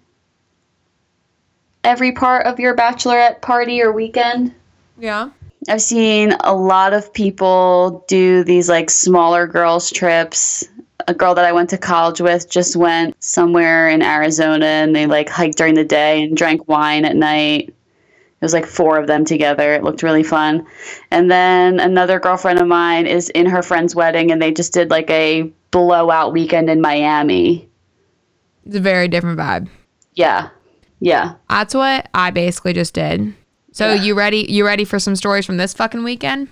[1.83, 4.55] every part of your bachelorette party or weekend.
[4.97, 5.31] Yeah.
[5.69, 10.67] I've seen a lot of people do these like smaller girls' trips.
[11.07, 15.05] A girl that I went to college with just went somewhere in Arizona and they
[15.05, 17.69] like hiked during the day and drank wine at night.
[17.69, 19.73] It was like four of them together.
[19.73, 20.65] It looked really fun.
[21.11, 24.89] And then another girlfriend of mine is in her friend's wedding and they just did
[24.89, 27.69] like a blowout weekend in Miami.
[28.65, 29.69] It's a very different vibe.
[30.15, 30.49] Yeah.
[30.99, 31.35] Yeah.
[31.49, 33.35] That's what I basically just did.
[33.71, 34.01] So Yeah.
[34.01, 36.47] you ready you ready for some stories from this fucking weekend?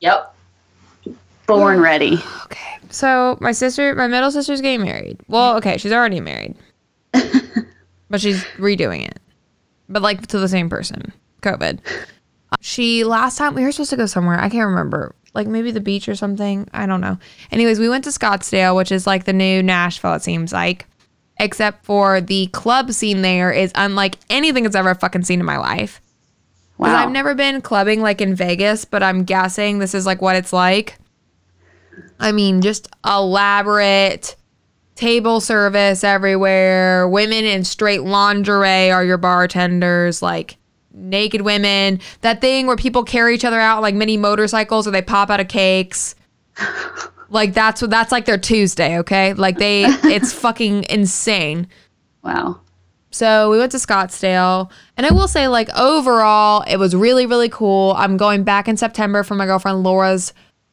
[0.00, 0.34] Yep.
[1.46, 2.18] Born ready.
[2.44, 2.78] Okay.
[2.90, 5.20] So my sister, my middle sister's getting married.
[5.28, 5.58] Well, mm-hmm.
[5.58, 6.54] okay, she's already married,
[8.08, 9.18] but she's redoing it,
[9.88, 11.12] but like to the same person.
[11.42, 11.80] COVID.
[12.60, 14.38] She last time we were supposed to go somewhere.
[14.40, 15.14] I can't remember.
[15.34, 16.68] Like maybe the beach or something.
[16.72, 17.18] I don't know.
[17.50, 20.14] Anyways, we went to Scottsdale, which is like the new Nashville.
[20.14, 20.86] It seems like,
[21.38, 25.58] except for the club scene there is unlike anything I've ever fucking seen in my
[25.58, 26.00] life.
[26.78, 26.96] Wow.
[26.96, 30.52] I've never been clubbing like in Vegas, but I'm guessing this is like what it's
[30.52, 30.98] like.
[32.18, 34.36] I mean, just elaborate
[34.96, 37.08] table service everywhere.
[37.08, 40.56] Women in straight lingerie are your bartenders, like
[40.92, 42.00] naked women.
[42.22, 45.40] That thing where people carry each other out like mini motorcycles or they pop out
[45.40, 46.14] of cakes.
[47.28, 49.34] like that's what that's like their Tuesday, okay?
[49.34, 51.68] Like they it's fucking insane.
[52.22, 52.60] Wow.
[53.14, 57.48] So we went to Scottsdale, and I will say, like overall, it was really, really
[57.48, 57.94] cool.
[57.96, 60.32] I'm going back in September for my girlfriend Laura's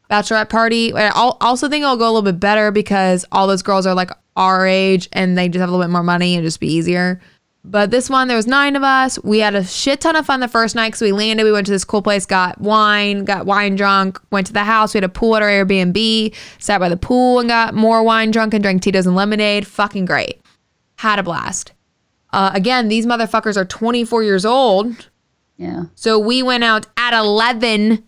[0.10, 0.92] bachelorette party.
[0.92, 4.10] I also think it'll go a little bit better because all those girls are like
[4.36, 7.22] our age, and they just have a little bit more money and just be easier.
[7.64, 9.24] But this one, there was nine of us.
[9.24, 11.44] We had a shit ton of fun the first night because we landed.
[11.44, 14.96] We went to this cool place, got wine, got wine drunk, went to the house.
[14.96, 18.32] We had a pool at our Airbnb, sat by the pool and got more wine
[18.32, 19.68] drunk and drank Tito's and lemonade.
[19.68, 20.42] Fucking great.
[20.98, 21.74] Had a blast.
[22.34, 25.10] Uh, again, these motherfuckers are 24 years old.
[25.58, 25.84] Yeah.
[25.96, 28.04] So we went out at 11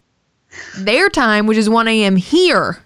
[0.78, 2.16] their time, which is 1 a.m.
[2.16, 2.80] here.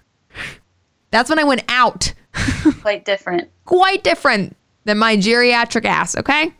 [1.10, 2.12] That's when I went out.
[2.80, 3.50] Quite different.
[3.64, 6.52] Quite different than my geriatric ass, okay?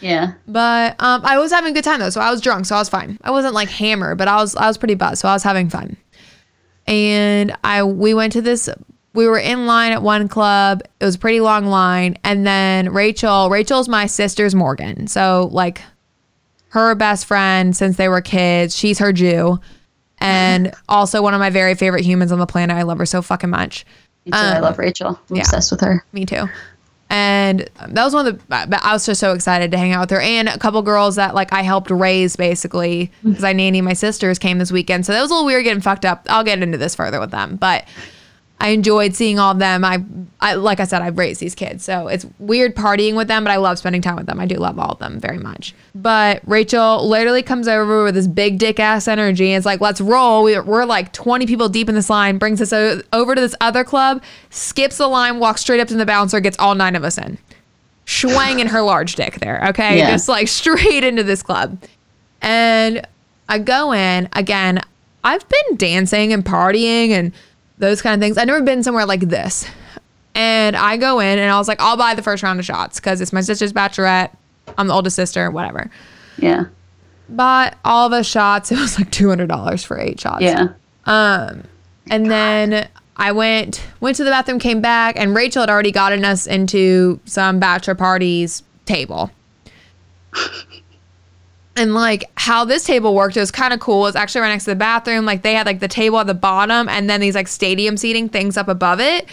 [0.00, 0.34] Yeah.
[0.46, 2.78] But um, I was having a good time though, so I was drunk, so I
[2.78, 3.18] was fine.
[3.22, 5.68] I wasn't like hammered, but I was I was pretty buzzed, so I was having
[5.68, 5.96] fun.
[6.86, 8.68] And I we went to this.
[9.14, 10.82] We were in line at one club.
[11.00, 13.50] It was a pretty long line, and then Rachel.
[13.50, 15.82] Rachel's my sister's Morgan, so like
[16.70, 18.76] her best friend since they were kids.
[18.76, 19.58] She's her Jew,
[20.18, 22.76] and also one of my very favorite humans on the planet.
[22.76, 23.84] I love her so fucking much.
[24.26, 24.38] Me too.
[24.38, 25.18] I Um, love Rachel.
[25.30, 25.42] I'm yeah.
[25.42, 26.04] obsessed with her.
[26.12, 26.46] Me too.
[27.10, 30.10] And that was one of the, I was just so excited to hang out with
[30.10, 30.20] her.
[30.20, 34.38] And a couple girls that like I helped raise basically because I nanny my sisters
[34.38, 35.06] came this weekend.
[35.06, 36.26] So that was a little weird getting fucked up.
[36.28, 37.56] I'll get into this further with them.
[37.56, 37.88] But
[38.60, 39.84] I enjoyed seeing all of them.
[39.84, 40.02] I,
[40.40, 43.52] I like I said, I've raised these kids, so it's weird partying with them, but
[43.52, 44.40] I love spending time with them.
[44.40, 45.74] I do love all of them very much.
[45.94, 49.52] But Rachel literally comes over with this big dick ass energy.
[49.52, 50.42] And it's like, let's roll.
[50.42, 52.38] We, we're like 20 people deep in this line.
[52.38, 55.96] Brings us o- over to this other club, skips the line, walks straight up to
[55.96, 57.38] the bouncer, gets all nine of us in,
[58.06, 59.64] swanging her large dick there.
[59.68, 60.10] Okay, Yeah.
[60.10, 61.78] just like straight into this club,
[62.42, 63.06] and
[63.48, 64.80] I go in again.
[65.24, 67.32] I've been dancing and partying and
[67.78, 68.38] those kind of things.
[68.38, 69.66] I've never been somewhere like this.
[70.34, 73.00] And I go in and I was like, I'll buy the first round of shots
[73.00, 74.30] because it's my sister's bachelorette.
[74.76, 75.90] I'm the oldest sister, whatever.
[76.36, 76.66] Yeah.
[77.28, 78.70] Bought all the shots.
[78.72, 80.42] It was like $200 for eight shots.
[80.42, 80.68] Yeah.
[81.06, 81.64] Um,
[82.10, 86.24] and then I went went to the bathroom, came back, and Rachel had already gotten
[86.24, 89.30] us into some bachelor parties table.
[91.78, 93.98] And like how this table worked it was kind of cool.
[93.98, 95.24] It was actually right next to the bathroom.
[95.24, 98.28] Like they had like the table at the bottom and then these like stadium seating
[98.28, 99.26] things up above it.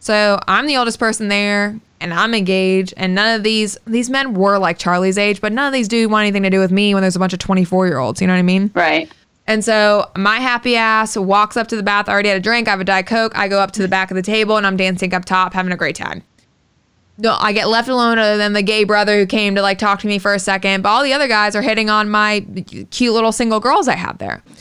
[0.00, 4.34] So I'm the oldest person there and I'm engaged and none of these these men
[4.34, 6.94] were like Charlie's age, but none of these dudes want anything to do with me
[6.94, 8.20] when there's a bunch of 24 year olds.
[8.20, 8.70] You know what I mean?
[8.74, 9.10] Right.
[9.46, 12.06] And so my happy ass walks up to the bath.
[12.08, 12.68] I already had a drink.
[12.68, 13.36] I have a Diet Coke.
[13.36, 15.72] I go up to the back of the table and I'm dancing up top, having
[15.72, 16.22] a great time.
[17.20, 20.00] No, I get left alone other than the gay brother who came to like talk
[20.00, 20.82] to me for a second.
[20.82, 22.46] But all the other guys are hitting on my
[22.90, 24.42] cute little single girls I have there.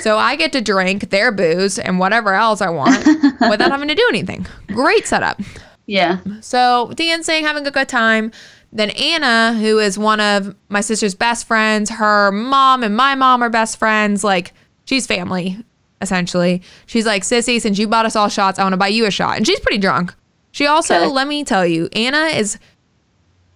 [0.00, 3.04] So I get to drink their booze and whatever else I want
[3.50, 4.46] without having to do anything.
[4.68, 5.38] Great setup.
[5.84, 6.20] Yeah.
[6.40, 8.32] So dancing, having a good time.
[8.72, 13.42] Then Anna, who is one of my sister's best friends, her mom and my mom
[13.42, 14.24] are best friends.
[14.24, 14.54] Like
[14.86, 15.58] she's family,
[16.00, 16.62] essentially.
[16.86, 19.10] She's like, Sissy, since you bought us all shots, I want to buy you a
[19.10, 19.36] shot.
[19.36, 20.14] And she's pretty drunk.
[20.54, 21.06] She also, Okay.
[21.06, 22.58] let me tell you, Anna is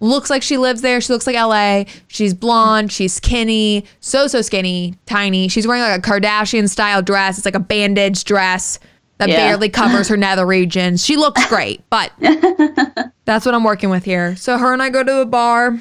[0.00, 1.00] looks like she lives there.
[1.00, 1.84] She looks like LA.
[2.08, 2.90] She's blonde.
[2.90, 5.46] She's skinny, so so skinny, tiny.
[5.46, 7.38] She's wearing like a Kardashian style dress.
[7.38, 8.80] It's like a bandage dress
[9.18, 9.36] that Yeah.
[9.36, 11.04] barely covers her nether regions.
[11.04, 12.10] She looks great, but
[13.26, 14.34] that's what I'm working with here.
[14.34, 15.78] So her and I go to a bar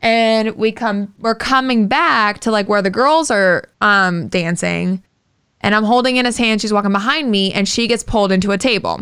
[0.00, 5.02] and we come we're coming back to like where the girls are um dancing
[5.60, 8.50] and I'm holding in his hand, she's walking behind me and she gets pulled into
[8.50, 9.00] a table.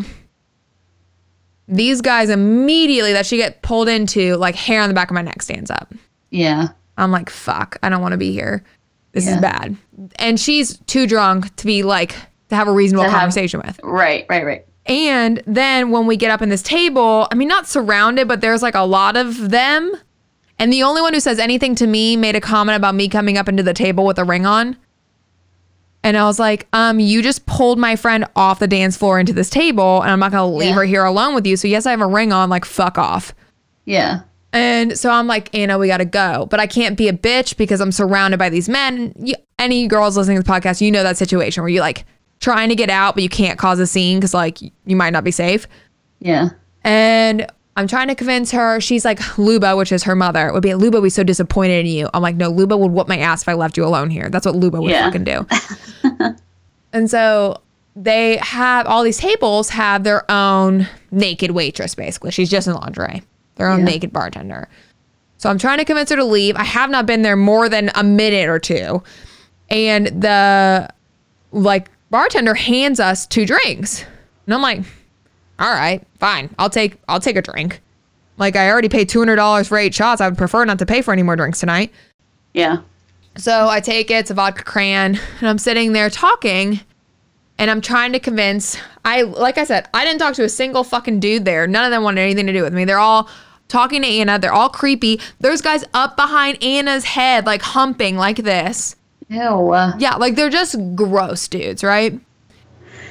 [1.68, 5.22] These guys immediately that she get pulled into, like hair on the back of my
[5.22, 5.94] neck stands up.
[6.30, 6.68] Yeah.
[6.96, 8.64] I'm like, fuck, I don't want to be here.
[9.12, 9.76] This is bad.
[10.16, 12.14] And she's too drunk to be like
[12.48, 13.78] to have a reasonable have- conversation with.
[13.82, 14.26] Right.
[14.28, 14.44] Right.
[14.44, 14.64] Right.
[14.86, 18.62] And then when we get up in this table, I mean, not surrounded, but there's
[18.62, 19.94] like a lot of them.
[20.58, 23.36] And the only one who says anything to me made a comment about me coming
[23.36, 24.76] up into the table with a ring on.
[26.04, 29.32] And I was like, um, you just pulled my friend off the dance floor into
[29.32, 30.74] this table, and I'm not gonna leave Yeah.
[30.74, 31.56] her here alone with you.
[31.56, 33.34] So yes, I have a ring on, like fuck off.
[33.84, 34.20] Yeah.
[34.52, 36.46] And so I'm like, Anna, we gotta go.
[36.50, 39.12] But I can't be a bitch because I'm surrounded by these men.
[39.18, 42.04] You, any girls listening to the podcast, you know that situation where you like
[42.40, 45.24] trying to get out, but you can't cause a scene because like you might not
[45.24, 45.66] be safe.
[46.20, 46.50] Yeah.
[46.84, 47.46] And
[47.78, 48.80] I'm trying to convince her.
[48.80, 51.92] She's like, Luba, which is her mother, would be like, Luba, we so disappointed in
[51.92, 52.08] you.
[52.12, 54.28] I'm like, no, Luba would whoop my ass if I left you alone here.
[54.28, 55.04] That's what Luba would Yeah.
[55.06, 55.46] fucking do.
[56.92, 57.60] and so
[57.94, 62.30] they have all these tables have their own naked waitress, basically.
[62.32, 63.22] She's just in lingerie,
[63.56, 63.84] their own Yeah.
[63.86, 64.68] naked bartender.
[65.36, 66.56] So I'm trying to convince her to leave.
[66.56, 69.02] I have not been there more than a minute or two.
[69.70, 70.88] And the
[71.52, 74.04] like bartender hands us two drinks.
[74.46, 74.80] And I'm like,
[75.58, 76.54] all right, fine.
[76.58, 77.80] I'll take I'll take a drink.
[78.36, 80.20] Like I already paid two hundred dollars for eight shots.
[80.20, 81.92] I would prefer not to pay for any more drinks tonight.
[82.54, 82.78] Yeah.
[83.36, 86.80] So I take it, it's a vodka cran, and I'm sitting there talking,
[87.58, 90.84] and I'm trying to convince I like I said, I didn't talk to a single
[90.84, 91.66] fucking dude there.
[91.66, 92.84] None of them wanted anything to do with me.
[92.84, 93.28] They're all
[93.68, 95.20] talking to Anna, they're all creepy.
[95.40, 98.96] There's guys up behind Anna's head, like humping like this.
[99.28, 99.74] Ew.
[99.98, 102.18] Yeah, like they're just gross dudes, right?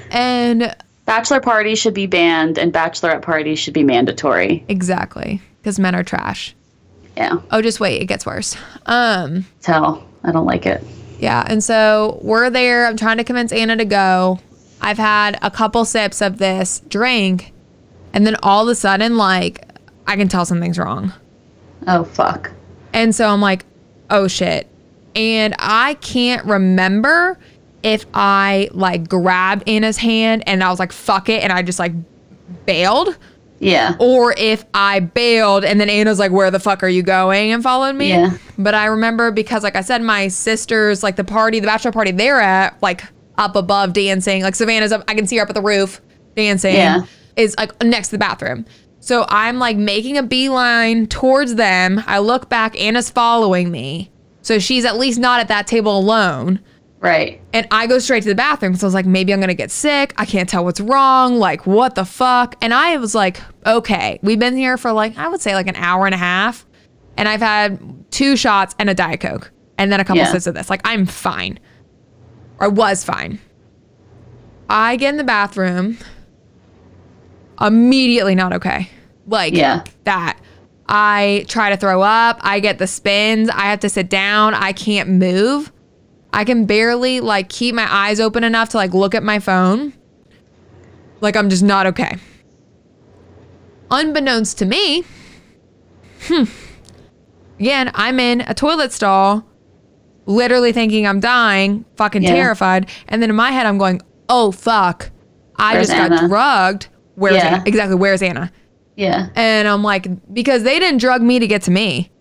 [0.09, 0.75] And
[1.07, 4.63] bachelor parties should be banned, and bachelorette parties should be mandatory.
[4.67, 6.53] exactly, because men are trash.
[7.15, 7.39] Yeah.
[7.49, 8.55] Oh, just wait, it gets worse.
[8.85, 10.07] Um, Tell.
[10.23, 10.83] I don't like it.
[11.19, 12.85] yeah, and so we're there.
[12.85, 14.39] I'm trying to convince Anna to go.
[14.81, 17.51] I've had a couple sips of this drink,
[18.13, 19.67] and then all of a sudden, like,
[20.05, 21.11] I can tell something's wrong.
[21.87, 22.51] Oh fuck.
[22.93, 23.65] And so I'm like,
[24.09, 24.67] oh shit.
[25.15, 27.39] And I can't remember
[27.87, 31.41] if I like grabbed Anna's hand and I was like, fuck it.
[31.41, 31.93] And I just like
[32.65, 33.17] bailed.
[33.59, 33.95] Yeah.
[33.97, 37.53] Or if I bailed and then Anna's like, where the fuck are you going?
[37.53, 38.09] And followed me.
[38.09, 38.37] Yeah.
[38.57, 42.11] But I remember because, like I said, my sisters, like the party, the bachelor party
[42.11, 43.03] they're at, like
[43.37, 44.43] up above dancing.
[44.43, 46.01] Like Savannah's up, I can see her up at the roof
[46.35, 46.75] dancing.
[46.75, 47.05] Yeah.
[47.37, 48.65] Is like next to the bathroom.
[48.99, 52.03] So I'm like making a beeline towards them.
[52.05, 54.11] I look back, Anna's following me.
[54.41, 56.59] So she's at least not at that table alone.
[56.99, 57.41] Right.
[57.53, 58.75] And I go straight to the bathroom.
[58.75, 60.13] So I was like, maybe I'm going to get sick.
[60.17, 61.37] I can't tell what's wrong.
[61.37, 62.55] Like, what the fuck?
[62.61, 65.75] And I was like, okay, we've been here for like, I would say like an
[65.75, 66.65] hour and a half.
[67.15, 67.79] And I've had
[68.11, 70.31] two shots and a Diet Coke and then a couple Yeah.
[70.31, 70.69] sips of this.
[70.71, 71.59] Like, I'm fine.
[72.59, 73.39] Or I was fine.
[74.69, 75.97] I get in the bathroom,
[77.61, 78.89] immediately not okay.
[79.27, 79.83] Like, Yeah.
[80.05, 80.39] that.
[80.89, 82.39] I try to throw up.
[82.41, 83.49] I get the spins.
[83.49, 84.53] I have to sit down.
[84.53, 85.71] I can't move.
[86.37, 89.91] I can barely like keep my eyes open enough to like look at my phone.
[91.19, 92.15] Like I'm just not okay.
[93.89, 95.03] Unbeknownst to me,
[96.23, 96.43] hmm,
[97.59, 99.45] again, I'm in a toilet stall,
[100.25, 102.33] literally thinking I'm dying, fucking Yeah.
[102.35, 102.89] terrified.
[103.07, 105.09] And then in my head, I'm going, oh, fuck.
[105.55, 106.27] I Where's just got Anna?
[106.27, 106.87] drugged.
[107.15, 107.47] Where's Yeah.
[107.55, 107.63] Anna?
[107.65, 107.95] Exactly.
[107.95, 108.51] Where's Anna?
[108.95, 109.29] Yeah.
[109.35, 112.11] And I'm like, because they didn't drug me to get to me.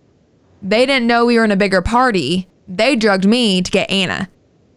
[0.62, 2.48] They didn't know we were in a bigger party.
[2.68, 4.28] They drugged me to get Anna.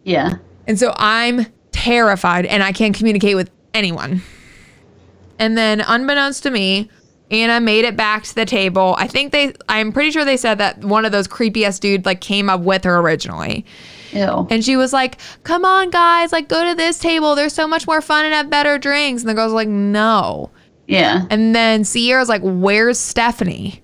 [0.04, 0.34] Yeah.
[0.66, 4.22] And so I'm terrified and I can't communicate with anyone.
[5.38, 6.90] And then, unbeknownst to me,
[7.30, 8.94] Anna made it back to the table.
[8.98, 12.04] I think they, I'm pretty sure they said that one of those creepy ass dude
[12.04, 13.64] like came up with her originally.
[14.12, 14.46] Ew.
[14.50, 17.34] And she was like, come on, guys, like go to this table.
[17.34, 19.22] There's so much more fun and have better drinks.
[19.22, 20.50] And the girl's like, no.
[20.90, 21.26] Yeah.
[21.30, 23.80] And then Sierra's like, Where's Stephanie?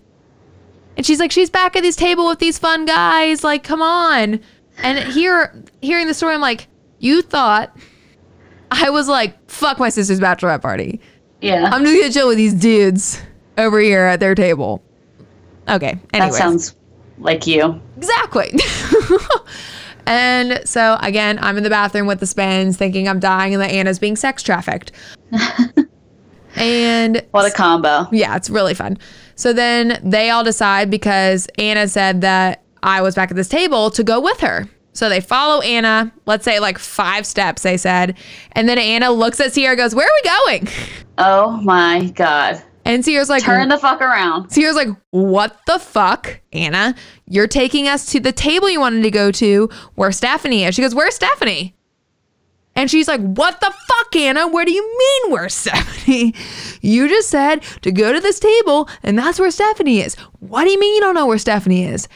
[0.96, 3.44] And she's like, She's back at this table with these fun guys.
[3.44, 4.40] Like, come on.
[4.78, 6.68] And here, hearing the story, I'm like,
[6.98, 7.76] You thought
[8.70, 11.00] I was like, Fuck my sister's bachelorette party.
[11.40, 11.68] Yeah.
[11.72, 13.20] I'm just gonna chill with these dudes
[13.58, 14.82] over here at their table.
[15.68, 15.94] Okay.
[16.12, 16.36] that Anyways.
[16.38, 16.74] sounds
[17.18, 17.80] like you.
[17.96, 18.54] Exactly.
[20.06, 23.70] and so again, I'm in the bathroom with the spins, thinking I'm dying and that
[23.70, 24.92] Anna's being sex trafficked.
[26.56, 28.06] and What a combo.
[28.12, 28.98] yeah, it's really fun.
[29.36, 33.90] So then they all decide because Anna said that I was back at this table
[33.90, 34.68] to go with her.
[34.92, 38.16] So they follow Anna, let's say like five steps, they said.
[38.52, 40.68] And then Anna looks at Sierra and goes, Where are we going?
[41.18, 42.62] Oh my god.
[42.86, 44.50] And Sierra's like, Turn the fuck around.
[44.50, 46.94] Sierra's like, What the fuck, Anna?
[47.26, 50.74] You're taking us to the table you wanted to go to where Stephanie is.
[50.74, 51.75] She goes, Where's Stephanie?
[52.76, 54.46] And she's like, What the fuck, Anna?
[54.46, 56.34] Where do you mean we're Stephanie?
[56.82, 60.14] You just said to go to this table and that's where Stephanie is.
[60.38, 62.06] What do you mean you don't know where Stephanie is?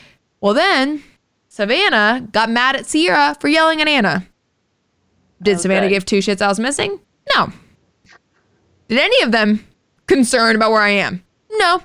[0.40, 1.02] Well, then
[1.48, 4.28] Savannah got mad at Sierra for yelling at Anna.
[5.42, 7.00] Did Oh, Savannah give two shits I was missing?
[7.34, 7.52] No.
[8.86, 9.66] Did any of them
[10.06, 11.24] concerned about where I am?
[11.50, 11.82] No.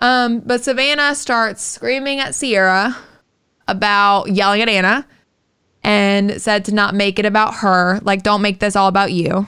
[0.00, 2.96] Um, but Savannah starts screaming at Sierra
[3.68, 5.06] about yelling at Anna
[5.84, 8.00] and said to not make it about her.
[8.02, 9.46] Like, don't make this all about you.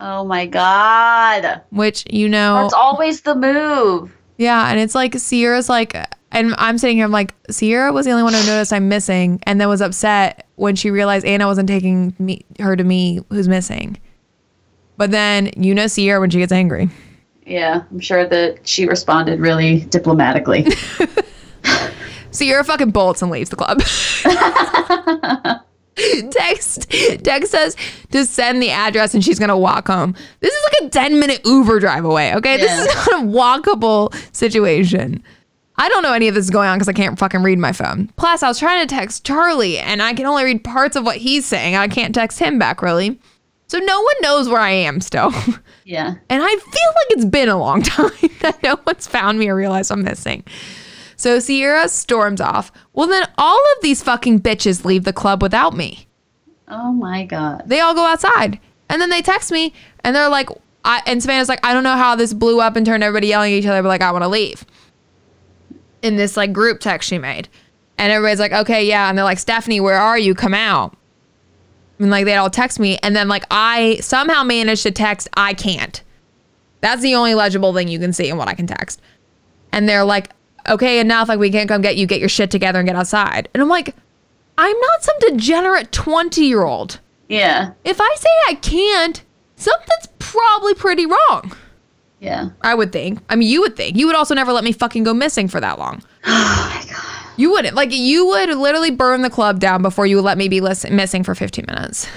[0.00, 1.62] Oh my god.
[1.70, 4.14] Which, you know, That's always the move.
[4.38, 4.70] yeah.
[4.70, 5.94] And it's like Sierra's like,
[6.32, 9.40] and I'm sitting here, I'm like, Sierra was the only one who noticed I'm missing
[9.44, 13.46] and then was upset when she realized Anna wasn't taking me, her to me who's
[13.48, 13.98] missing.
[14.96, 16.88] But then, you know, Sierra when she gets angry.
[17.46, 20.66] Yeah, I'm sure that she responded really diplomatically.
[22.30, 23.80] Sierra fucking bolts and leaves the club.
[26.30, 26.90] text
[27.22, 27.76] text says
[28.10, 30.14] to send the address and she's gonna walk home.
[30.40, 32.56] This is like a 10 minute Uber drive away, okay?
[32.56, 35.22] This is not a walkable situation.
[35.76, 37.72] I don't know any of this is going on because I can't fucking read my
[37.72, 38.08] phone.
[38.16, 41.16] Plus, I was trying to text Charlie and I can only read parts of what
[41.16, 41.74] he's saying.
[41.74, 43.18] I can't text him back really.
[43.66, 45.32] So no one knows where I am still.
[45.84, 46.14] yeah.
[46.30, 49.56] And I feel like it's been a long time that no one's found me or
[49.56, 50.44] realized I'm missing.
[51.16, 52.72] So Sierra storms off.
[52.92, 56.06] Well, then all of these fucking bitches leave the club without me.
[56.68, 57.62] Oh my god.
[57.66, 58.58] They all go outside.
[58.88, 60.48] And then they text me and they're like,
[60.84, 63.52] I, and Savannah's like, I don't know how this blew up and turned everybody yelling
[63.52, 64.64] at each other, but like, I want to leave.
[66.02, 67.48] In this like group text she made.
[67.96, 69.08] And everybody's like, okay, yeah.
[69.08, 70.34] And they're like, Stephanie, where are you?
[70.34, 70.96] Come out.
[71.98, 72.98] And like, they'd all text me.
[73.02, 76.02] And then like, I somehow managed to text, I can't.
[76.80, 79.00] That's the only legible thing you can see in what I can text.
[79.72, 80.30] And they're like,
[80.68, 81.28] okay, enough.
[81.28, 82.06] Like, we can't come get you.
[82.06, 83.48] Get your shit together and get outside.
[83.54, 83.94] And I'm like,
[84.58, 87.00] I'm not some degenerate 20 year old.
[87.28, 87.72] Yeah.
[87.84, 89.22] If I say I can't,
[89.56, 91.52] something's probably pretty wrong.
[92.20, 92.50] Yeah.
[92.62, 93.20] I would think.
[93.28, 93.96] I mean, you would think.
[93.96, 96.02] You would also never let me fucking go missing for that long.
[96.26, 97.34] Oh my god.
[97.36, 97.74] You wouldn't.
[97.74, 100.94] Like, you would literally burn the club down before you would let me be listen-
[100.94, 102.08] missing for 15 minutes.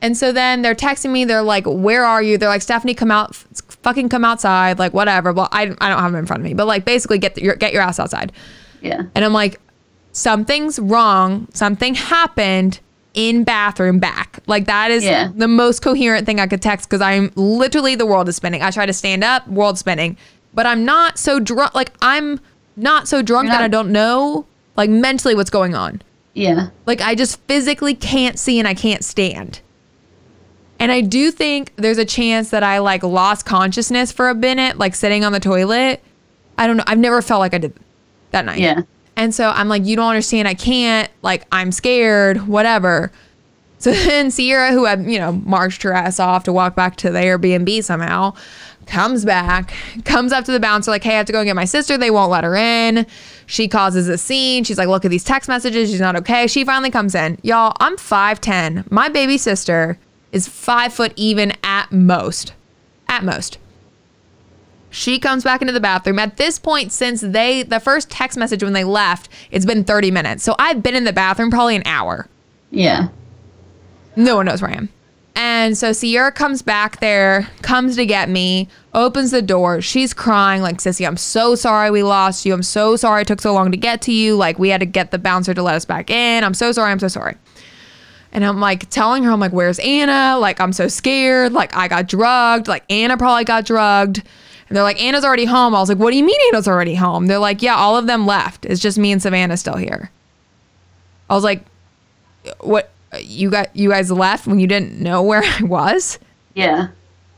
[0.00, 1.24] And so then they're texting me.
[1.24, 3.36] They're like, "Where are you?" They're like, "Stephanie, come out,
[3.82, 5.32] fucking come outside." Like, whatever.
[5.32, 7.42] Well, I, I don't have them in front of me, but like, basically, get the,
[7.42, 8.32] your get your ass outside.
[8.80, 9.02] Yeah.
[9.14, 9.60] And I'm like,
[10.12, 11.48] something's wrong.
[11.54, 12.80] Something happened
[13.14, 14.38] in bathroom back.
[14.46, 15.30] Like that is Yeah.
[15.34, 18.62] the most coherent thing I could text because I'm literally the world is spinning.
[18.62, 20.16] I try to stand up, world spinning.
[20.54, 21.74] but I'm not so drunk.
[21.74, 22.40] Like I'm
[22.76, 26.00] not so drunk You're that I don't know like mentally what's going on.
[26.34, 26.68] Yeah.
[26.86, 29.60] Like I just physically can't see and I can't stand.
[30.82, 34.78] And I do think there's a chance that I like lost consciousness for a minute,
[34.78, 36.02] like sitting on the toilet.
[36.58, 36.82] I don't know.
[36.88, 37.72] I've never felt like I did
[38.32, 38.58] that night.
[38.58, 38.82] Yeah.
[39.14, 40.48] And so I'm like, you don't understand.
[40.48, 41.08] I can't.
[41.22, 43.12] Like, I'm scared, whatever.
[43.78, 47.12] So then Sierra, who had, you know, marched her ass off to walk back to
[47.12, 48.34] the Airbnb somehow,
[48.86, 49.72] comes back,
[50.04, 51.96] comes up to the bouncer, like, hey, I have to go and get my sister.
[51.96, 53.06] They won't let her in.
[53.46, 54.64] She causes a scene.
[54.64, 55.90] She's like, look at these text messages.
[55.90, 56.48] She's not okay.
[56.48, 57.38] She finally comes in.
[57.44, 58.90] Y'all, I'm 5'10.
[58.90, 59.96] My baby sister
[60.32, 62.54] is five foot even at most.
[63.08, 63.58] At most.
[64.90, 66.18] She comes back into the bathroom.
[66.18, 70.10] At this point, since they, the first text message when they left, it's been 30
[70.10, 70.42] minutes.
[70.42, 72.28] So I've been in the bathroom probably an hour.
[72.70, 73.08] Yeah.
[74.16, 74.90] No one knows where I am.
[75.34, 79.80] And so Sierra comes back there, comes to get me, opens the door.
[79.80, 82.52] She's crying, like, Sissy, I'm so sorry we lost you.
[82.52, 84.36] I'm so sorry it took so long to get to you.
[84.36, 86.44] Like, we had to get the bouncer to let us back in.
[86.44, 86.92] I'm so sorry.
[86.92, 87.36] I'm so sorry.
[88.32, 90.38] And I'm like telling her, I'm like, where's Anna?
[90.38, 91.52] Like, I'm so scared.
[91.52, 92.66] Like, I got drugged.
[92.66, 94.22] Like, Anna probably got drugged.
[94.68, 95.74] And they're like, Anna's already home.
[95.74, 97.26] I was like, what do you mean Anna's already home?
[97.26, 98.64] They're like, yeah, all of them left.
[98.64, 100.10] It's just me and Savannah still here.
[101.28, 101.62] I was like,
[102.60, 102.90] what?
[103.20, 106.18] You got you guys left when you didn't know where I was?
[106.54, 106.88] Yeah.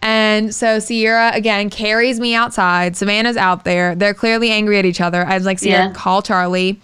[0.00, 2.96] And so Sierra again carries me outside.
[2.96, 3.94] Savannah's out there.
[3.96, 5.24] They're clearly angry at each other.
[5.24, 5.92] I was like, Sierra, Yeah.
[5.92, 6.78] call Charlie.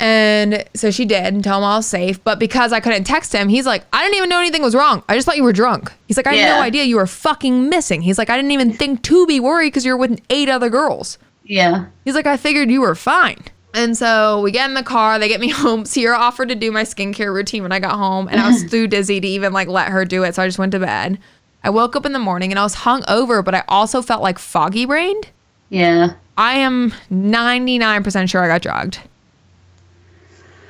[0.00, 2.24] And so she did and tell him I was safe.
[2.24, 5.02] But because I couldn't text him, he's like, I didn't even know anything was wrong.
[5.10, 5.92] I just thought you were drunk.
[6.08, 8.00] He's like, I had no idea you were fucking missing.
[8.00, 11.18] He's like, I didn't even think to be worried because you're with eight other girls.
[11.44, 11.86] Yeah.
[12.06, 13.44] He's like, I figured you were fine.
[13.74, 15.84] And so we get in the car, they get me home.
[15.84, 18.86] Sierra offered to do my skincare routine when I got home, and I was too
[18.86, 20.34] dizzy to even like let her do it.
[20.34, 21.18] So I just went to bed.
[21.62, 24.22] I woke up in the morning and I was hung over, but I also felt
[24.22, 25.28] like foggy brained.
[25.68, 26.14] Yeah.
[26.38, 28.98] I am 99% sure I got drugged.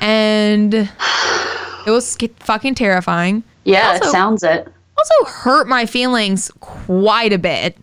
[0.01, 0.88] And it
[1.90, 3.42] was fucking terrifying.
[3.64, 3.92] Yeah.
[3.92, 4.66] Also- it sounds it.
[4.98, 7.76] Also hurt my feelings quite a bit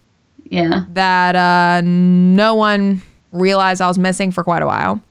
[0.49, 0.83] Yeah.
[0.93, 3.01] that uh, no one
[3.31, 5.01] realized I was missing for quite a while.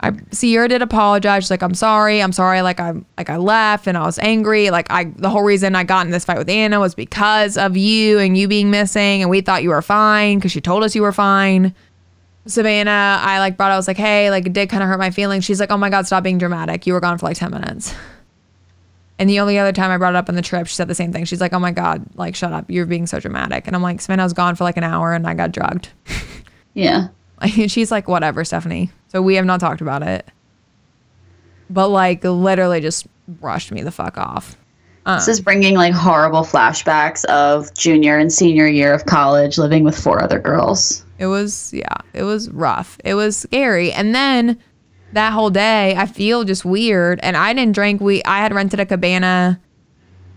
[0.00, 1.44] I Sierra did apologize.
[1.44, 2.20] She's like, "I'm sorry.
[2.20, 2.60] I'm sorry.
[2.62, 4.70] Like I like I left and I was angry.
[4.70, 7.76] Like I the whole reason I got in this fight with Anna was because of
[7.76, 10.94] you and you being missing, and we thought you were fine because she told us
[10.96, 11.72] you were fine."
[12.46, 13.70] Savannah, I like brought.
[13.70, 15.76] I was like, "Hey, like it did kind of hurt my feelings." She's like, "Oh
[15.76, 16.86] my god, stop being dramatic.
[16.86, 17.94] You were gone for like ten minutes."
[19.18, 20.94] And the only other time I brought it up on the trip, she said the
[20.94, 21.24] same thing.
[21.24, 22.68] She's like, "Oh my god, like shut up.
[22.68, 25.12] You're being so dramatic." And I'm like, "Savannah, I was gone for like an hour
[25.14, 25.90] and I got drugged."
[26.74, 27.08] Yeah.
[27.40, 28.90] And she's like, whatever, Stephanie.
[29.08, 30.28] So we have not talked about it.
[31.68, 34.56] But like literally just brushed me the fuck off.
[35.04, 35.16] Uh.
[35.16, 39.98] This is bringing like horrible flashbacks of junior and senior year of college living with
[39.98, 41.04] four other girls.
[41.22, 42.98] It was, yeah, it was rough.
[43.04, 43.92] It was scary.
[43.92, 44.58] And then
[45.12, 47.20] that whole day, I feel just weird.
[47.22, 48.00] And I didn't drink.
[48.00, 49.60] We, I had rented a cabana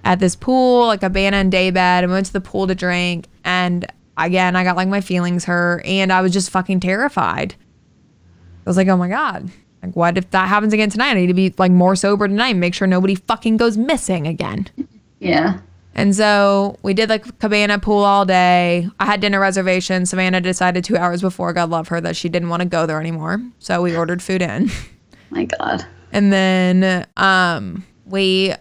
[0.03, 2.67] at this pool, like a cabana and day bed, and we went to the pool
[2.67, 3.25] to drink.
[3.43, 7.55] And again, I got like my feelings hurt, and I was just fucking terrified.
[7.57, 9.49] I was like, oh my god,
[9.81, 11.09] like what if that happens again tonight?
[11.09, 14.67] I need to be like more sober tonight, make sure nobody fucking goes missing again.
[15.19, 15.61] Yeah.
[15.95, 18.89] And so we did like cabana pool all day.
[18.99, 20.09] I had dinner reservations.
[20.09, 22.99] Savannah decided two hours before, God love her, that she didn't want to go there
[22.99, 23.41] anymore.
[23.59, 24.69] So we ordered food in.
[25.29, 25.85] My God.
[26.11, 28.53] And then um, we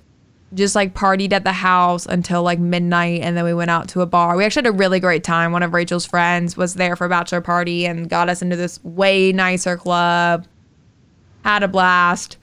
[0.54, 3.22] just like partied at the house until like midnight.
[3.22, 4.36] And then we went out to a bar.
[4.36, 5.50] We actually had a really great time.
[5.50, 8.82] One of Rachel's friends was there for a bachelor party and got us into this
[8.84, 10.46] way nicer club.
[11.42, 12.38] Had a blast.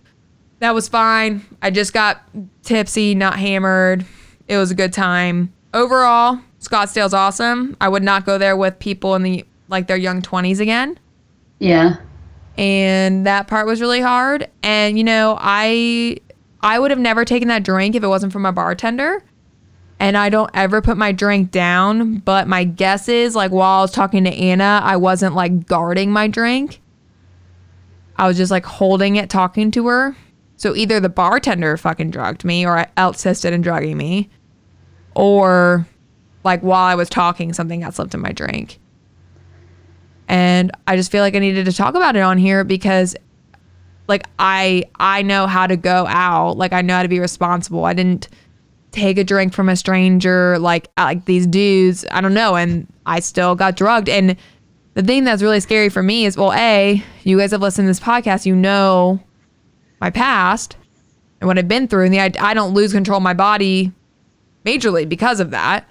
[0.60, 1.46] That was fine.
[1.62, 2.22] I just got
[2.64, 4.06] tipsy, not hammered.
[4.52, 5.54] It was a good time.
[5.74, 7.78] Overall, Scottsdale's awesome.
[7.80, 11.00] I would not go there with people in the like their young 20s again
[11.60, 11.96] Yeah.
[12.58, 16.18] and that part was really hard and you know i
[16.60, 19.24] i would have never taken that drink if it wasn't for my bartender
[19.98, 23.82] and i don't ever put my drink down but my guess is like while i
[23.82, 26.82] was talking to anna i wasn't like guarding my drink
[28.18, 30.18] i was just like holding it talking to her
[30.58, 34.30] so either the bartender fucking drugged me or I outsisted in drugging me
[35.16, 35.86] or
[36.44, 38.80] like while i was talking something got slipped in my drink.
[40.32, 43.18] And I just feel like I needed to talk about it on here because
[44.08, 46.58] like I I know how to go out.
[46.58, 47.84] Like I know how to be responsible.
[47.84, 48.30] I didn't
[48.92, 52.88] take a drink from a stranger like uh, like these dudes I don't know and
[53.06, 54.08] I still got drugged.
[54.08, 54.38] And
[54.94, 57.90] the thing that's really scary for me is well a you guys have listened to
[57.90, 58.46] this podcast.
[58.46, 59.20] You know
[60.00, 60.78] my past
[61.42, 62.06] and what I've been through.
[62.06, 63.92] And the I, I don't lose control of my body
[64.66, 65.88] majorly because of that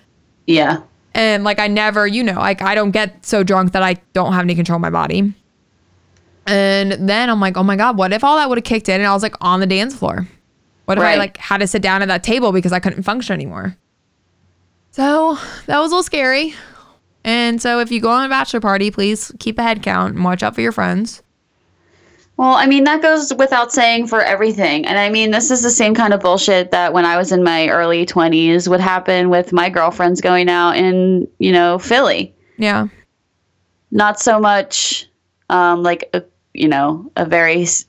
[0.47, 0.83] Yeah.
[1.15, 4.33] And like I never, you know, like I don't get so drunk that I don't
[4.33, 5.35] have any control of my body.
[6.47, 9.01] And then I'm like, oh my God, what if all that would have kicked in
[9.01, 10.27] and I was like on the dance floor?
[10.87, 13.35] What if I like had to sit down at that table because I couldn't function
[13.35, 13.77] anymore?
[14.91, 16.55] So that was a little scary.
[17.23, 20.25] And so if you go on a bachelor party, please keep a head count and
[20.25, 21.23] watch out for your friends.
[22.41, 24.87] Well, I mean, that goes without saying for everything.
[24.87, 27.45] And I mean, this is the same kind of bullshit that when I was in
[27.45, 32.35] my early 20s would happen with my girlfriends going out in, you know, Philly.
[32.57, 32.89] Yeah.
[33.91, 35.07] Not so much
[35.51, 36.23] um, like, a,
[36.55, 37.85] you know, a very s-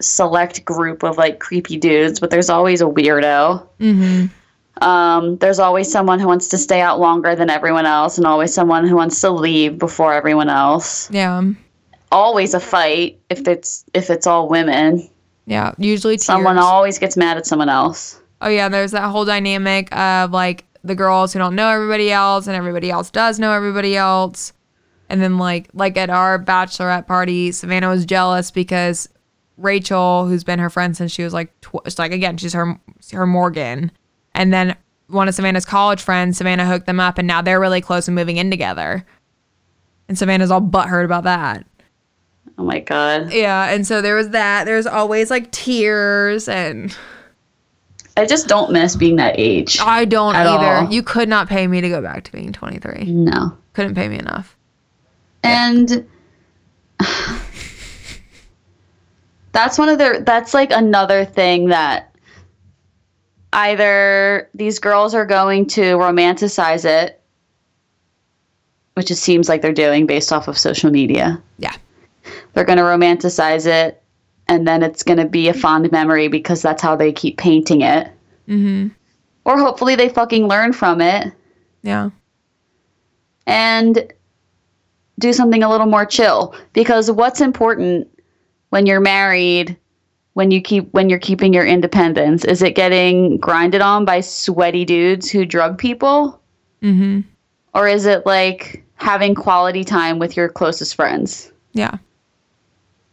[0.00, 3.66] select group of like creepy dudes, but there's always a weirdo.
[3.80, 4.84] Mm-hmm.
[4.84, 8.52] Um, there's always someone who wants to stay out longer than everyone else, and always
[8.52, 11.10] someone who wants to leave before everyone else.
[11.10, 11.42] Yeah.
[12.12, 15.08] Always a fight if it's if it's all women.
[15.46, 15.72] Yeah.
[15.78, 16.24] Usually tears.
[16.24, 18.20] Someone always gets mad at someone else.
[18.40, 22.46] Oh yeah, there's that whole dynamic of like the girls who don't know everybody else
[22.46, 24.52] and everybody else does know everybody else.
[25.08, 29.08] And then like like at our bachelorette party, Savannah was jealous because
[29.56, 32.80] Rachel, who's been her friend since she was like tw- like again, she's her
[33.12, 33.92] her Morgan.
[34.34, 34.76] And then
[35.08, 38.14] one of Savannah's college friends, Savannah hooked them up and now they're really close and
[38.14, 39.04] moving in together.
[40.08, 41.66] And Savannah's all butthurt about that.
[42.58, 43.32] Oh my god.
[43.32, 44.64] Yeah, and so there was that.
[44.64, 46.96] There's always like tears and
[48.16, 49.78] I just don't miss being that age.
[49.80, 50.84] I don't either.
[50.84, 50.92] all.
[50.92, 53.04] You could not pay me to go back to being 23.
[53.04, 53.56] No.
[53.72, 54.56] Couldn't pay me enough.
[55.42, 56.06] And
[59.52, 62.14] that's one of the that's like another thing that
[63.52, 67.20] either these girls are going to romanticize it,
[68.94, 71.42] which it seems like they're doing based off of social media.
[71.58, 71.74] Yeah.
[72.52, 74.02] They're going to romanticize it
[74.48, 77.82] and then it's going to be a fond memory because that's how they keep painting
[77.82, 78.08] it.
[78.48, 78.88] Mm-hmm.
[79.44, 81.32] Or hopefully they fucking learn from it
[81.82, 82.10] Yeah.
[83.46, 84.12] and
[85.18, 88.08] do something a little more chill because what's important
[88.70, 89.76] when you're married
[90.34, 94.84] when you keep when you're keeping your independence is it getting grinded on by sweaty
[94.84, 96.40] dudes who drug people
[96.82, 97.20] Mm-hmm.
[97.74, 101.98] or is it like having quality time with your closest friends Yeah.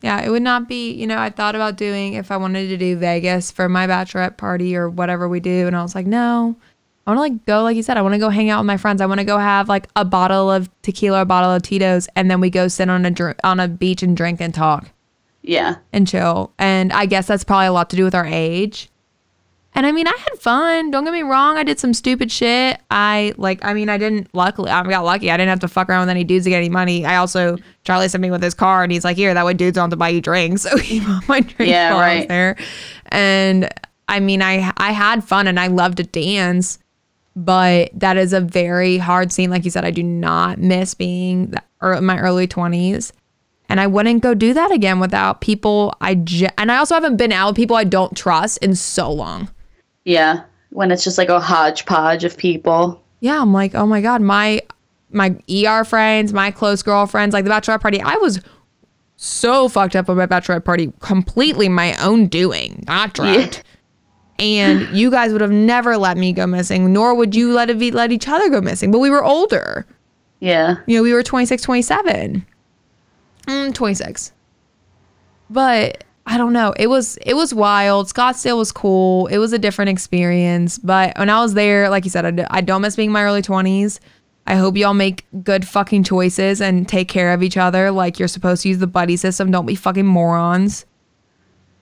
[0.02, 2.78] Yeah, it would not be, you know, I thought about doing if I wanted to
[2.78, 5.66] do Vegas for my bachelorette party or whatever we do.
[5.66, 6.56] And I was like, no,
[7.08, 8.68] I want to like go, like you said, I want to go hang out with
[8.68, 9.02] my friends.
[9.02, 12.30] I want to go have like a bottle of tequila, a bottle of Tito's, and
[12.30, 14.92] then we go sit on a dr- on a beach and drink and talk.
[15.42, 16.52] yeah and chill.
[16.60, 18.90] And I guess that's probably a lot to do with our age.
[19.78, 20.90] And I mean, I had fun.
[20.90, 21.56] Don't get me wrong.
[21.56, 22.82] I did some stupid shit.
[22.90, 25.30] I like, I mean, I didn't luckily, I got lucky.
[25.30, 27.06] I didn't have to fuck around with any dudes to get any money.
[27.06, 29.76] I also, Charlie sent me with his car and he's like, here, that way dudes
[29.76, 30.64] don't have to buy you drinks.
[30.68, 32.28] So he bought my drink Yeah, while I was right.
[32.28, 32.56] there.
[33.10, 33.70] And
[34.08, 36.80] I mean, I, I had fun and I loved to dance,
[37.36, 39.52] but that is a very hard scene.
[39.52, 41.54] Like you said, I do not miss being
[41.84, 43.12] in my early 20s
[43.70, 47.18] and I wouldn't go do that again without people I ge- and I also haven't
[47.18, 49.50] been out with people I don't trust in so long.
[50.08, 54.22] Yeah when it's just like a hodgepodge of people Yeah, I'm like, oh my god,
[54.22, 54.62] my
[55.12, 58.42] my ER friends, my close girlfriends, like the bachelorette party, I was
[59.16, 63.64] so fucked up on my bachelorette party, completely my own doing, not drugged.
[64.40, 67.80] And you guys would have never let me go missing, nor would you let it
[67.80, 68.92] be, let each other go missing.
[68.92, 69.88] But we were older.
[70.40, 72.46] yeah You know, we were 26, 27.
[73.48, 74.32] Mm, 26.
[75.50, 76.74] But I don't know.
[76.78, 78.08] It was it was wild.
[78.08, 79.28] Scottsdale was cool.
[79.28, 80.78] It was a different experience.
[80.78, 83.42] But when I was there, like you said, I, don't miss being in my early
[83.42, 84.00] 20s.
[84.46, 88.28] I hope y'all make good fucking choices and take care of each other like you're
[88.28, 89.52] supposed to use the buddy system.
[89.52, 90.86] Don't be fucking morons.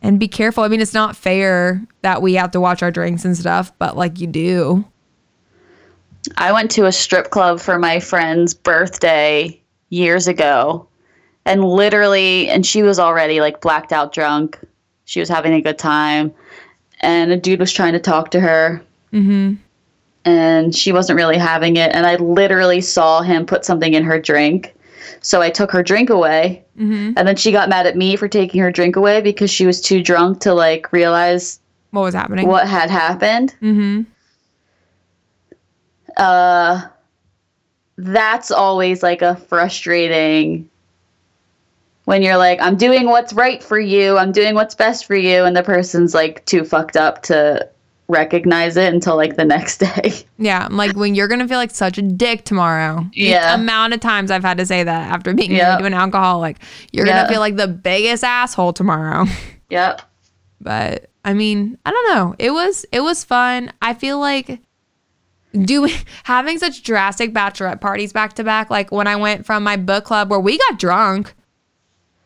[0.04, 0.64] And be careful.
[0.64, 3.98] I mean, it's not fair that we have to watch our drinks and stuff, but
[3.98, 4.86] like you do.
[6.38, 10.88] I went to a strip club for my friend's birthday years ago.
[11.46, 14.60] And literally, and she was already like blacked out drunk.
[15.06, 16.34] She was having a good time.
[17.02, 18.82] And a dude was trying to talk to her.
[19.14, 19.56] Mm-hmm.
[20.26, 21.92] And she wasn't really having it.
[21.94, 24.74] And I literally saw him put something in her drink.
[25.22, 26.64] So I took her drink away.
[26.80, 27.14] Mm-hmm.
[27.16, 29.80] And then she got mad at me for taking her drink away because she was
[29.82, 31.60] too drunk to like realize
[31.92, 32.48] What was happening?
[32.48, 33.56] what had happened.
[33.62, 34.02] Mm-hmm.
[36.18, 36.82] uh
[37.98, 40.70] that's always like a frustrating
[42.06, 45.44] when you're like i'm doing what's right for you i'm doing what's best for you
[45.44, 47.68] and the person's like too fucked up to
[48.08, 51.72] recognize it until like the next day Yeah, I'm like when you're gonna feel like
[51.72, 53.00] such a dick tomorrow.
[53.14, 53.56] The Yeah.
[53.56, 55.70] amount of times I've had to say that after being Yeah.
[55.70, 56.58] married to an alcoholic,
[56.92, 57.16] you're Yeah.
[57.24, 59.26] gonna feel like the biggest asshole tomorrow.
[59.72, 60.04] yep
[60.62, 62.36] but I mean, I don't know.
[62.38, 63.72] It was it was fun.
[63.82, 64.60] I feel like
[65.54, 65.92] doing
[66.26, 70.04] having such drastic bachelorette parties back to back like when i went from my book
[70.04, 71.34] club where we got drunk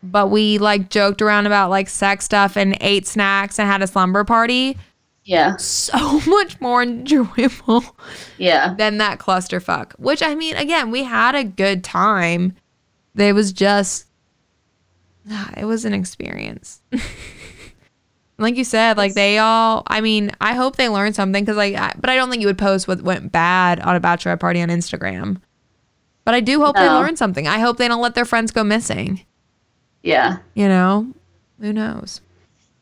[0.02, 3.88] but we like joked around about like sex stuff and ate snacks and had a
[3.88, 4.78] slumber party
[5.26, 5.58] Yeah.
[5.58, 7.84] so much more enjoyable
[8.38, 8.74] Yeah.
[8.76, 12.56] than that clusterfuck which i mean again we had a good time
[13.18, 14.06] it was just
[15.30, 16.82] ah, it was an experience
[18.38, 21.76] like you said like they all i mean i hope they learned something because like
[21.76, 24.62] I, but i don't think you would post what went bad on a bachelorette party
[24.62, 25.42] on instagram
[26.24, 27.00] but i do hope they No.
[27.02, 29.26] learn something i hope they don't let their friends go missing
[30.04, 30.38] Yeah.
[30.54, 31.08] you know
[31.60, 32.22] who knows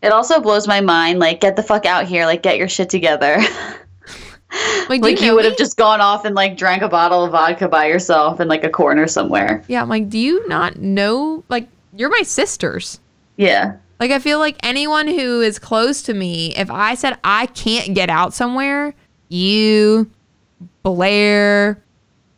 [0.04, 1.18] It also blows my mind.
[1.20, 2.26] Like, get the fuck out here.
[2.26, 3.38] Like, get your shit together.
[4.90, 7.32] like, like, you, you would have just gone off and like drank a bottle of
[7.32, 9.64] vodka by yourself in like a corner somewhere.
[9.68, 13.00] yeah i'm like do you not know like you're my sisters
[13.36, 13.78] Yeah.
[14.00, 17.96] Like I feel like anyone who is close to me, if I said I can't
[17.96, 18.94] get out somewhere,
[19.30, 20.08] you,
[20.84, 21.82] Blair,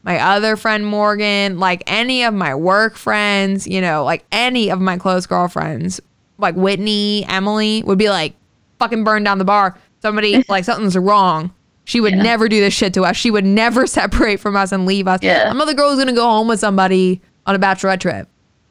[0.10, 4.82] my other friend Morgan, like any of my work friends, you know, like any of
[4.82, 6.02] my close girlfriends,
[6.40, 8.34] like Whitney, Emily, would be like,
[8.80, 9.78] fucking burn down the bar.
[10.02, 11.54] Somebody like something's wrong.
[11.86, 12.24] She would Yeah.
[12.24, 13.18] never do this shit to us.
[13.18, 15.20] She would never separate from us and leave us.
[15.22, 15.48] Yeah.
[15.48, 18.28] I'm not the girl who's gonna go home with somebody on a bachelorette trip.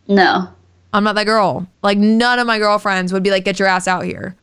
[0.08, 0.48] No.
[0.92, 1.68] I'm not that girl.
[1.82, 4.34] Like none of my girlfriends would be like, get your ass out here.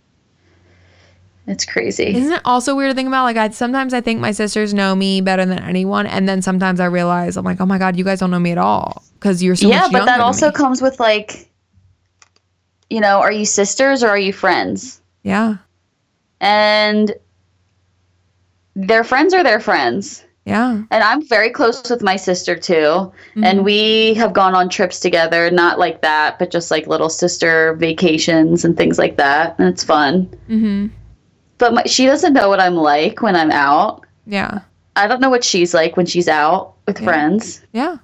[1.47, 2.15] It's crazy.
[2.15, 3.23] Isn't it also weird to think about?
[3.23, 6.79] Like I sometimes I think my sisters know me better than anyone, and then sometimes
[6.79, 9.43] I realize I'm like, oh my god, you guys don't know me at all because
[9.43, 10.53] you're so yeah, but that also me.
[10.53, 11.49] comes with like,
[12.89, 15.01] you know, are you sisters or are you friends?
[15.23, 15.57] yeah,
[16.41, 17.13] And
[18.75, 20.23] their friends are their friends.
[20.45, 22.73] yeah, And I'm very close with my sister too.
[22.73, 23.43] Mm-hmm.
[23.43, 27.73] And we have gone on trips together, not like that, but just like little sister
[27.75, 29.57] vacations and things like that.
[29.57, 30.25] And it's fun.
[30.49, 30.87] mm-hmm.
[31.57, 34.05] But my, she doesn't know what I'm like when I'm out.
[34.25, 34.59] yeah,
[34.95, 37.05] I don't know what she's like when she's out with Yeah.
[37.05, 37.65] friends.
[37.73, 37.97] yeah.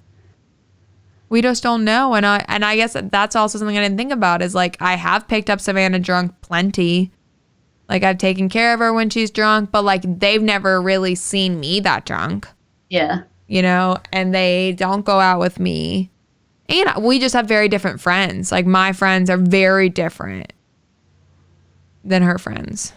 [1.30, 4.12] We just don't know, and I and I guess that's also something I didn't think
[4.12, 7.12] about is like I have picked up Savannah drunk plenty.
[7.88, 11.60] Like I've taken care of her when she's drunk, but like they've never really seen
[11.60, 12.47] me that drunk.
[12.89, 13.24] Yeah.
[13.47, 16.10] you know, and they don't go out with me.
[16.70, 18.49] And we just have very different friends.
[18.52, 20.52] Like my friends are very different
[22.04, 22.93] than her friends.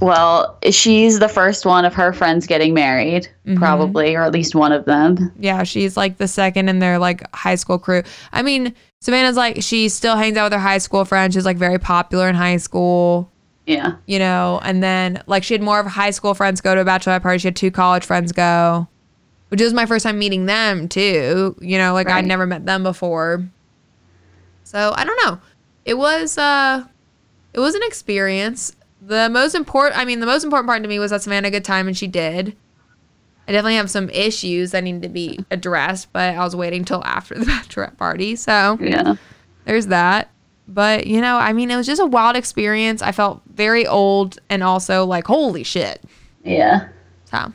[0.00, 3.56] Well, she's the first one of her friends getting married, Mm-hmm.
[3.58, 5.32] probably, or at least one of them.
[5.38, 8.02] Yeah, she's like the second in their like high school crew.
[8.32, 11.34] I mean, Savannah's like she still hangs out with her high school friends.
[11.34, 13.30] She's like very popular in high school,
[13.66, 13.94] Yeah.
[14.06, 16.84] you know, and then like she had more of high school friends go to a
[16.84, 17.38] bachelorette party.
[17.38, 18.86] She had two college friends go,
[19.48, 21.56] which was my first time meeting them too.
[21.60, 23.42] You know, like I'd never met them before.
[24.64, 25.40] So I don't know.
[25.84, 26.84] It was uh
[27.54, 28.76] it was an experience.
[29.04, 31.54] The most important I mean, the most important part to me was that Savannah had
[31.54, 32.56] a good time and she did.
[33.48, 37.02] I definitely have some issues that need to be addressed, but I was waiting till
[37.04, 38.36] after the bachelorette party.
[38.36, 39.16] So Yeah.
[39.64, 40.30] there's that.
[40.68, 43.02] But you know, I mean, it was just a wild experience.
[43.02, 46.00] I felt very old and also like, holy shit.
[46.44, 46.88] Yeah.
[47.24, 47.52] So I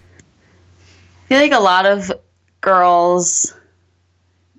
[1.30, 2.12] feel like a lot of
[2.60, 3.54] girls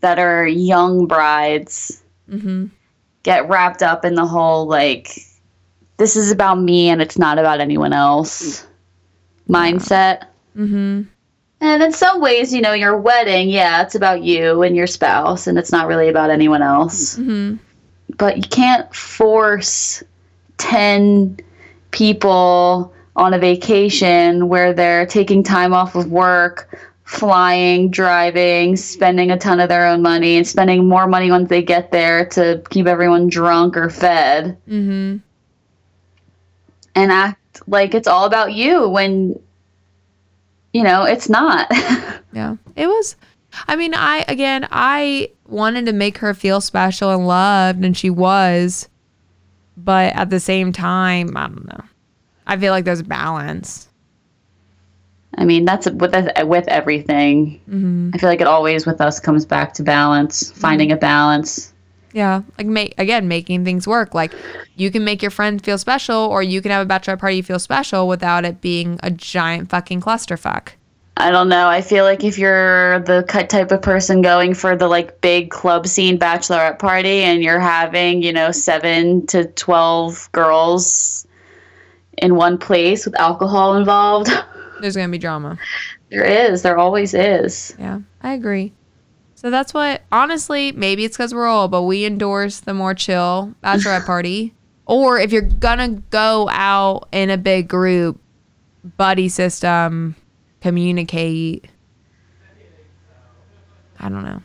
[0.00, 2.66] that are young brides mm-hmm.
[3.24, 5.18] get wrapped up in the whole like
[5.98, 8.66] this is about me and it's not about anyone else
[9.48, 10.24] mindset.
[10.56, 11.02] Mm-hmm.
[11.60, 15.46] And in some ways, you know, your wedding, yeah, it's about you and your spouse
[15.46, 17.16] and it's not really about anyone else.
[17.16, 17.58] Mhm.
[18.16, 20.02] But you can't force
[20.58, 21.38] 10
[21.90, 29.38] people on a vacation where they're taking time off of work, flying, driving, spending a
[29.38, 32.86] ton of their own money, and spending more money once they get there to keep
[32.86, 35.20] everyone drunk or fed, Mhm.
[36.98, 39.38] And act like it's all about you when,
[40.72, 41.70] you know, it's not.
[42.34, 42.56] Yeah.
[42.76, 43.16] It was
[43.66, 48.10] I mean, I again, I wanted to make her feel special and loved and she
[48.10, 48.88] was.
[49.78, 51.84] But at the same time, I don't know.
[52.46, 53.88] I feel like there's balance.
[55.36, 57.60] I mean, that's with with everything.
[57.70, 58.14] Mhm.
[58.14, 61.72] I feel like it always with us comes back to balance, finding a balance.
[62.12, 64.14] Yeah, like make again making things work.
[64.14, 64.32] Like
[64.76, 67.58] you can make your friend feel special, or you can have a bachelorette party feel
[67.58, 70.70] special without it being a giant fucking clusterfuck.
[71.20, 71.66] I don't know.
[71.66, 75.50] I feel like if you're the cut type of person going for the like big
[75.50, 81.26] club scene bachelorette party and you're having, you know, 7 to 12 girls
[82.18, 84.30] in one place with alcohol involved,
[84.80, 85.58] There's gonna be drama.
[86.08, 86.62] there is.
[86.62, 87.74] There always is.
[87.80, 88.72] Yeah, I agree.
[89.38, 93.54] So that's what, honestly, maybe it's because we're old, but we endorse the more chill
[93.62, 94.52] bachelorette party.
[94.84, 98.20] Or if you're gonna go out in a big group,
[98.96, 100.16] buddy system,
[100.60, 101.68] communicate.
[104.00, 104.42] I don't know.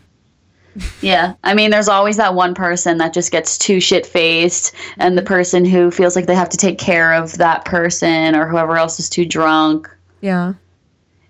[1.01, 1.33] Yeah.
[1.43, 5.23] I mean, there's always that one person that just gets too shit faced, and the
[5.23, 8.99] person who feels like they have to take care of that person or whoever else
[8.99, 9.89] is too drunk.
[10.21, 10.53] Yeah.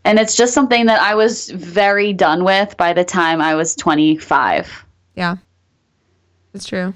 [0.06, 3.76] And it's just something that I was very done with by the time I was
[3.76, 4.86] 25.
[5.16, 5.38] Yeah.
[6.54, 6.94] It's true.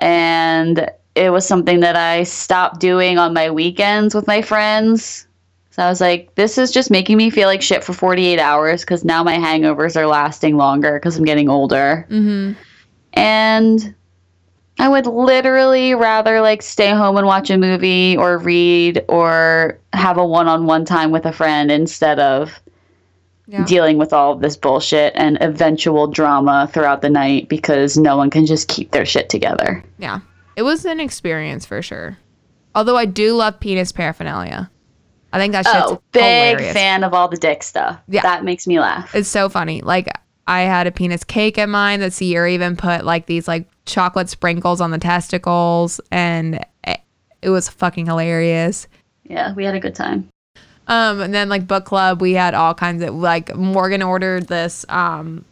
[0.00, 5.26] And it was something that I stopped doing on my weekends with my friends.
[5.70, 8.82] So I was like, this is just making me feel like shit for 48 hours
[8.82, 12.06] because now my hangovers are lasting longer because I'm getting older.
[12.10, 12.52] Mm-hmm.
[13.14, 13.94] And
[14.78, 20.18] I would literally rather like stay home and watch a movie or read or have
[20.18, 22.60] a one on one time with a friend instead of
[23.46, 23.64] Yeah.
[23.66, 28.30] dealing with all of this bullshit and eventual drama throughout the night because no one
[28.30, 29.84] can just keep their shit together.
[29.98, 30.20] Yeah.
[30.56, 32.18] It was an experience for sure.
[32.74, 34.70] Although I do love penis paraphernalia.
[35.32, 36.72] I think that shit's Oh, big hilarious.
[36.72, 37.98] fan of all the dick stuff.
[38.08, 38.22] Yeah.
[38.22, 39.14] That makes me laugh.
[39.14, 39.82] It's so funny.
[39.82, 40.08] Like
[40.46, 44.28] I had a penis cake at mine that Sierra even put like these like chocolate
[44.28, 47.00] sprinkles on the testicles and it,
[47.48, 48.88] was fucking hilarious.
[49.24, 50.28] Yeah, we had a good time.
[50.86, 54.84] Um and then like book club we had all kinds of like Morgan ordered this
[54.88, 55.44] um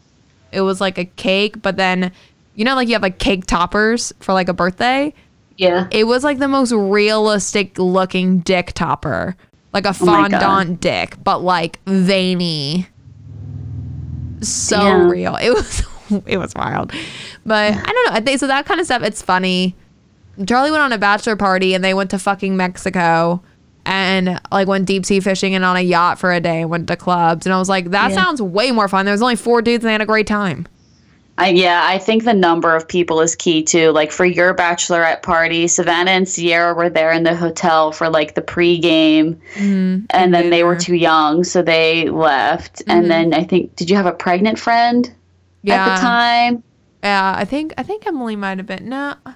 [0.53, 2.12] it was like a cake but then
[2.55, 5.14] you know like you have like cake toppers for like a birthday.
[5.57, 5.86] Yeah.
[5.90, 9.36] It was like the most realistic looking dick topper.
[9.72, 12.88] Like a Oh fondant dick, but like veiny.
[14.43, 15.09] So Damn.
[15.09, 15.36] real.
[15.36, 15.82] It was
[16.26, 16.93] it was wild.
[17.47, 18.12] But I don't know.
[18.16, 19.74] I think so that kind of stuff it's funny.
[20.47, 23.43] Charlie went on a bachelor party and they went to fucking Mexico
[23.84, 26.86] and like went deep sea fishing and on a yacht for a day and went
[26.88, 28.16] to clubs and I was like that Yeah.
[28.16, 29.05] sounds way more fun.
[29.07, 30.66] There was only four dudes and they had a great time.
[31.39, 33.91] I, yeah, I think the number of people is key too.
[33.91, 38.35] Like for your bachelorette party, Savannah and Sierra were there in the hotel for like
[38.35, 40.05] the pregame, mm-hmm.
[40.11, 42.83] and then they were too young, so they left.
[42.87, 43.41] And then mm-hmm.
[43.41, 45.12] I think, did you have a pregnant friend
[45.62, 45.87] Yeah.
[45.87, 46.62] at the time?
[47.03, 48.89] Yeah, I think I think Emily might have been.
[48.89, 49.35] No, I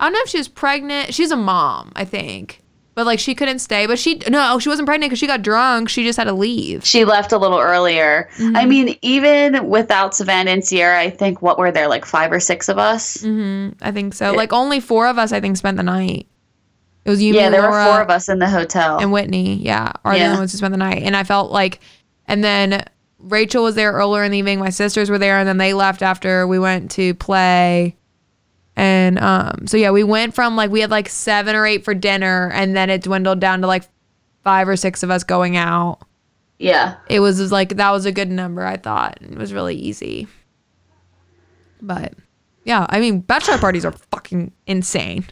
[0.00, 1.14] don't know if she was pregnant.
[1.14, 2.62] She's a mom, I think,
[2.98, 3.86] but like she couldn't stay.
[3.86, 5.88] But she no, she wasn't pregnant because she got drunk.
[5.88, 6.84] She just had to leave.
[6.84, 8.28] She left a little earlier.
[8.56, 12.40] I mean, even without Savannah and Sierra, I think what were there like five or
[12.40, 13.18] six of us?
[13.18, 13.78] Mm-hmm.
[13.84, 14.32] I think so.
[14.32, 16.26] Like only four of us, I think, spent the night.
[17.04, 18.98] It was you, Yeah, there Laura, were four of us in the hotel.
[18.98, 19.54] and Whitney.
[19.54, 21.04] Yeah, are the only ones who spent the night.
[21.04, 21.78] And I felt like,
[22.26, 22.84] and then
[23.20, 24.58] Rachel was there earlier in the evening.
[24.58, 27.94] My sisters were there, and then they left after we went to play.
[28.78, 31.94] And um, so yeah, we went from like we had like seven or eight for
[31.94, 33.82] dinner, and then it dwindled down to like
[34.44, 35.98] five or six of us going out.
[36.60, 36.94] yeah.
[37.08, 38.64] It was just, like that was a good number.
[38.64, 40.28] I thought it was really easy.
[41.82, 42.14] But
[42.64, 45.26] yeah, I mean, bachelor parties are fucking insane.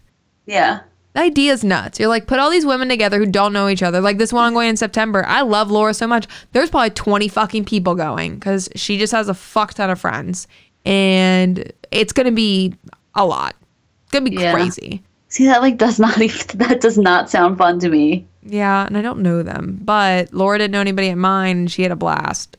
[0.46, 0.80] Yeah.
[1.12, 2.00] The idea is nuts.
[2.00, 4.00] You're like, put all these women together who don't know each other.
[4.00, 5.24] Like this one I'm going in September.
[5.24, 6.26] I love Laura so much.
[6.50, 10.48] There's probably 20 fucking people going because she just has a fuck ton of friends.
[10.84, 12.74] And it's going to be
[13.16, 13.56] a lot.
[14.04, 14.52] It's to be Yeah.
[14.52, 15.02] crazy.
[15.28, 18.26] See, that like does not even, that does not sound fun to me.
[18.42, 18.86] Yeah.
[18.86, 19.80] And I don't know them.
[19.82, 22.56] But Laura didn't know anybody at mine and she had a blast.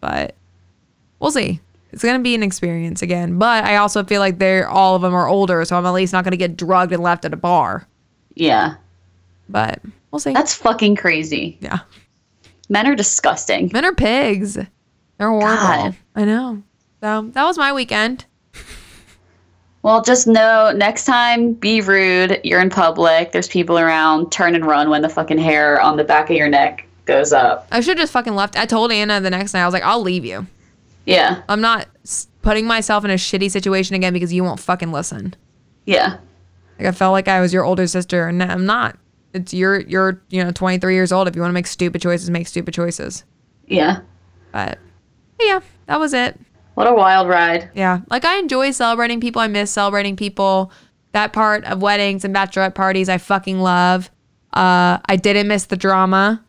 [0.00, 0.34] But
[1.20, 1.60] we'll see.
[1.92, 3.38] It's going to be an experience again.
[3.38, 5.64] But I also feel like they're all of them are older.
[5.64, 7.86] So I'm at least not going to get drugged and left at a bar.
[8.34, 8.74] Yeah.
[9.48, 9.80] But
[10.10, 10.32] we'll see.
[10.32, 11.56] That's fucking crazy.
[11.60, 11.78] yeah.
[12.68, 13.70] Men are disgusting.
[13.72, 14.54] Men are pigs.
[14.54, 15.46] They're horrible.
[15.48, 15.96] God.
[16.14, 16.62] I know.
[17.00, 18.26] So that was my weekend.
[19.88, 22.42] Well, just know next time, be rude.
[22.44, 23.32] You're in public.
[23.32, 24.30] There's people around.
[24.30, 27.66] Turn and run when the fucking hair on the back of your neck goes up.
[27.72, 28.54] I should have just fucking left.
[28.54, 30.46] I told Anna the next night, I was like, I'll leave you.
[31.06, 31.42] Yeah.
[31.48, 31.88] I'm not
[32.42, 35.34] putting myself in a shitty situation again because you won't fucking listen.
[35.86, 36.18] Yeah.
[36.78, 38.98] Like I felt like I was your older sister, and I'm not.
[39.32, 41.28] It's you're you're you know 23 years old.
[41.28, 43.24] If you want to make stupid choices, make stupid choices.
[43.66, 44.00] Yeah.
[44.52, 44.78] But
[45.40, 46.38] yeah, that was it.
[46.78, 47.70] What a wild ride.
[47.74, 48.02] Yeah.
[48.08, 49.42] Like I enjoy celebrating people.
[49.42, 50.70] I miss celebrating people.
[51.10, 54.10] That part of weddings and bachelorette parties I fucking love.
[54.52, 56.44] Uh I didn't miss the drama.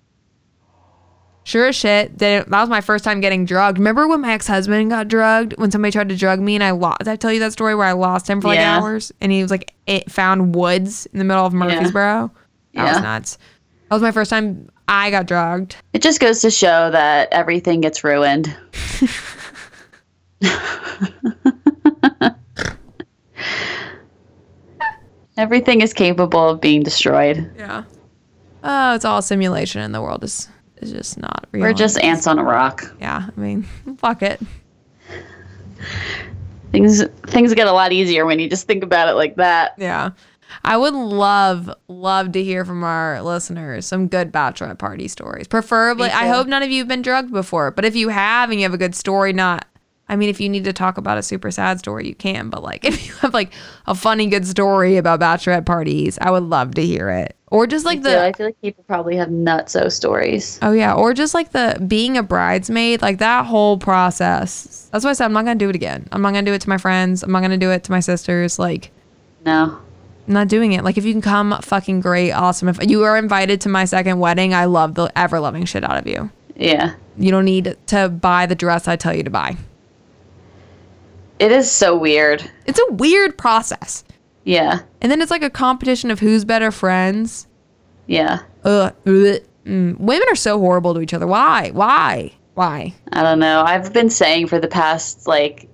[1.46, 2.16] Sure as shit.
[2.16, 3.80] Didn't, that was my first time getting drugged.
[3.80, 5.56] Remember when my ex-husband got drugged?
[5.58, 7.00] When somebody tried to drug me and I lost.
[7.00, 8.78] Did I tell you that story where I lost him for like Yeah.
[8.78, 9.12] hours?
[9.22, 12.30] And he was like, it found woods in the middle of Murfreesboro.
[12.76, 13.40] That was nuts.
[13.90, 15.76] That was my first time I got drugged.
[15.94, 18.56] It just goes to show that everything gets ruined.
[25.38, 27.52] everything is capable of being destroyed.
[27.58, 27.84] Yeah.
[28.64, 31.64] Oh, it's all simulation and the world is is just not real.
[31.64, 32.84] We're just ants on a rock.
[33.00, 33.64] Yeah, I mean,
[33.98, 34.40] fuck it.
[36.72, 39.74] Things things get a lot easier when you just think about it like that.
[39.78, 40.12] Yeah.
[40.64, 45.48] I would love, love to hear from our listeners some good bachelorette party stories.
[45.48, 48.60] Preferably, I hope none of you have been drugged before, but if you have and
[48.60, 49.68] you have a good story, not,
[50.10, 52.64] I mean, if you need to talk about a super sad story, you can, but
[52.64, 53.52] like if you have like
[53.86, 57.36] a funny, good story about bachelorette parties, I would love to hear it.
[57.52, 60.60] Or just like the, I feel like people probably have nutso stories.
[60.62, 64.88] oh yeah, or just like the being a bridesmaid, like that whole process.
[64.92, 66.08] That's why I said I'm not gonna do it again.
[66.12, 67.24] I'm not gonna do it to my friends.
[67.24, 68.60] I'm not gonna do it to my sisters.
[68.60, 68.92] Like,
[69.46, 69.80] No.
[70.28, 70.84] I'm not doing it.
[70.84, 72.68] Like if you can come, fucking great, awesome.
[72.68, 75.98] If you are invited to my second wedding, I love the ever loving shit out
[75.98, 76.30] of you.
[76.56, 76.94] Yeah.
[77.18, 79.58] You don't need to buy the dress I tell you to buy.
[81.40, 82.50] It is so weird.
[82.66, 84.04] It's a weird process.
[84.44, 84.82] Yeah.
[85.02, 87.48] And then it's like a competition of who's better friends.
[88.08, 88.40] Yeah.
[88.64, 88.94] Ugh.
[89.06, 90.00] Mm.
[90.00, 91.28] Women are so horrible to each other.
[91.28, 91.70] Why?
[91.72, 92.34] Why?
[92.56, 92.94] Why?
[93.14, 93.62] I don't know.
[93.62, 95.70] I've been saying for the past like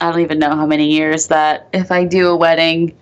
[0.00, 2.96] I don't even know how many years that if I do a wedding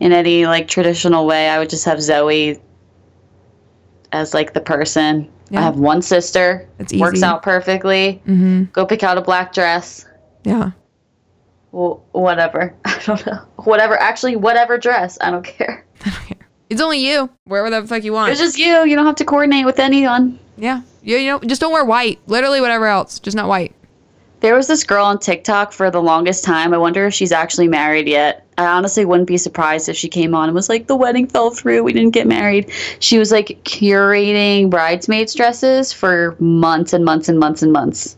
[0.00, 2.60] in any like traditional way, I would just have Zoe
[4.12, 5.30] as like the person.
[5.50, 5.60] Yeah.
[5.60, 6.68] I have one sister.
[6.78, 8.22] It's Works out perfectly.
[8.26, 8.64] Mm-hmm.
[8.72, 10.06] Go pick out a black dress.
[10.44, 10.70] Yeah.
[11.72, 12.74] Wh- whatever.
[12.84, 13.40] I don't know.
[13.64, 13.98] Whatever.
[13.98, 15.18] Actually, whatever dress.
[15.20, 15.84] I don't care.
[16.68, 17.28] It's only you.
[17.46, 18.30] Wherever the fuck you want.
[18.30, 18.84] It's just you.
[18.84, 20.38] You don't have to coordinate with anyone.
[20.56, 20.82] yeah.
[21.02, 22.20] You, you know, just don't wear white.
[22.28, 23.18] Literally whatever else.
[23.18, 23.74] Just not white.
[24.38, 26.72] There was this girl on TikTok for the longest time.
[26.72, 28.46] I wonder if she's actually married yet.
[28.56, 31.50] I honestly wouldn't be surprised if she came on and was like, the wedding fell
[31.50, 31.82] through.
[31.82, 32.70] We didn't get married.
[33.00, 38.16] She was like curating bridesmaids' dresses for months and months and months and months.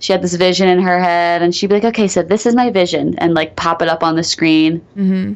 [0.00, 2.54] She had this vision in her head, and she'd be like, okay, so this is
[2.54, 5.34] my vision, and like pop it up on the screen, Mm-hmm.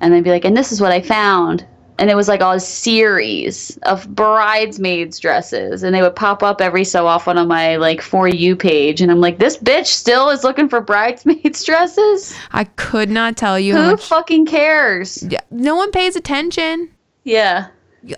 [0.00, 1.64] and then be like, and this is what I found.
[2.00, 6.84] And it was like a series of bridesmaids dresses, and they would pop up every
[6.84, 10.44] so often on my like for you page, and I'm like, this bitch still is
[10.44, 12.34] looking for bridesmaids dresses.
[12.52, 14.04] I could not tell you Who much.
[14.06, 15.22] fucking cares?
[15.28, 16.88] Yeah, no one pays attention.
[17.24, 17.66] Yeah,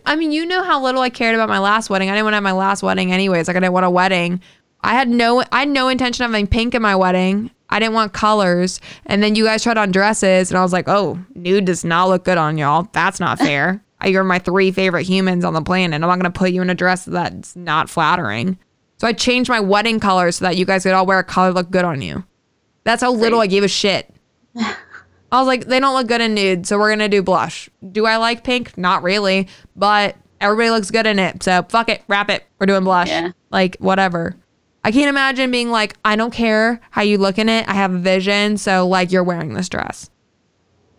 [0.06, 2.10] I mean, you know how little I cared about my last wedding.
[2.10, 3.48] I didn't want to have my last wedding anyways.
[3.48, 4.40] Like I didn't want a wedding.
[4.82, 7.50] I had no I had no intention of having pink in my wedding.
[7.68, 8.80] I didn't want colors.
[9.06, 12.08] And then you guys tried on dresses and I was like, "Oh, nude does not
[12.08, 12.88] look good on y'all.
[12.92, 13.82] That's not fair.
[14.04, 15.94] You're my three favorite humans on the planet.
[15.94, 18.58] I'm not going to put you in a dress that's not flattering."
[18.98, 21.48] So I changed my wedding color so that you guys could all wear a color
[21.48, 22.24] that looked good on you.
[22.84, 24.14] That's how little I gave a shit.
[24.56, 27.70] I was like, they don't look good in nude, so we're gonna do blush.
[27.92, 28.76] Do I like pink?
[28.76, 32.44] Not really, but everybody looks good in it, so fuck it, wrap it.
[32.58, 33.08] We're doing blush.
[33.08, 33.30] Yeah.
[33.50, 34.36] Like whatever.
[34.82, 37.68] I can't imagine being like, I don't care how you look in it.
[37.68, 40.08] I have a vision, so like you're wearing this dress.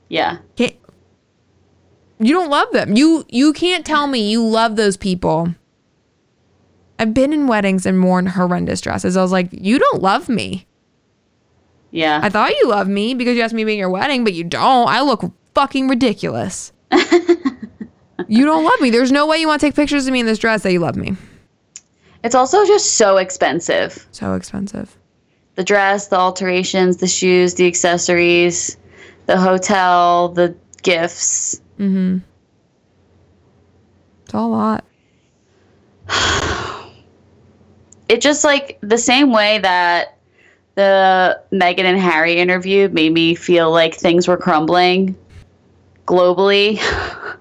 [0.09, 0.37] yeah.
[0.55, 0.75] Can't,
[2.19, 2.95] you don't love them.
[2.95, 5.55] You you can't tell me you love those people.
[6.99, 9.17] I've been in weddings and worn horrendous dresses.
[9.17, 10.67] I was like, you don't love me.
[11.89, 12.19] Yeah.
[12.21, 14.33] I thought you loved me because you asked me to be in your wedding, but
[14.33, 14.87] you don't.
[14.87, 15.23] I look
[15.55, 16.71] fucking ridiculous.
[18.27, 18.91] you don't love me.
[18.91, 20.79] There's no way you want to take pictures of me in this dress that you
[20.79, 21.15] love me.
[22.23, 24.07] It's also just so expensive.
[24.11, 24.97] So expensive.
[25.55, 28.77] The dress, the alterations, the shoes, the accessories,
[29.25, 31.61] the hotel, the gifts.
[31.79, 32.19] Mm-hmm.
[34.25, 34.85] It's all a lot.
[38.09, 40.17] It just like the same way that
[40.75, 45.15] the Meghan and Harry interview made me feel like things were crumbling
[46.05, 46.81] globally.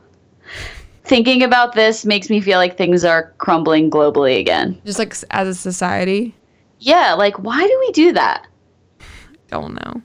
[1.10, 4.80] Thinking about this makes me feel like things are crumbling globally again.
[4.84, 6.36] Just like as a society,
[6.78, 8.46] Yeah, like why do we do that?
[9.48, 10.00] don't know.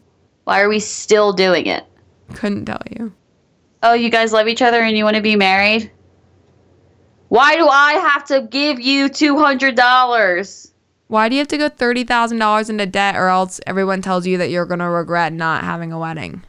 [0.45, 1.83] Why are we still doing it?
[2.33, 3.13] Couldn't tell you.
[3.83, 5.91] Oh, you guys love each other and you want to be married?
[7.27, 10.71] Why do I have to give you $200?
[11.05, 14.25] Why do you have to go thirty thousand dollars into debt, or else everyone tells
[14.25, 16.41] you that you're gonna regret not having a wedding?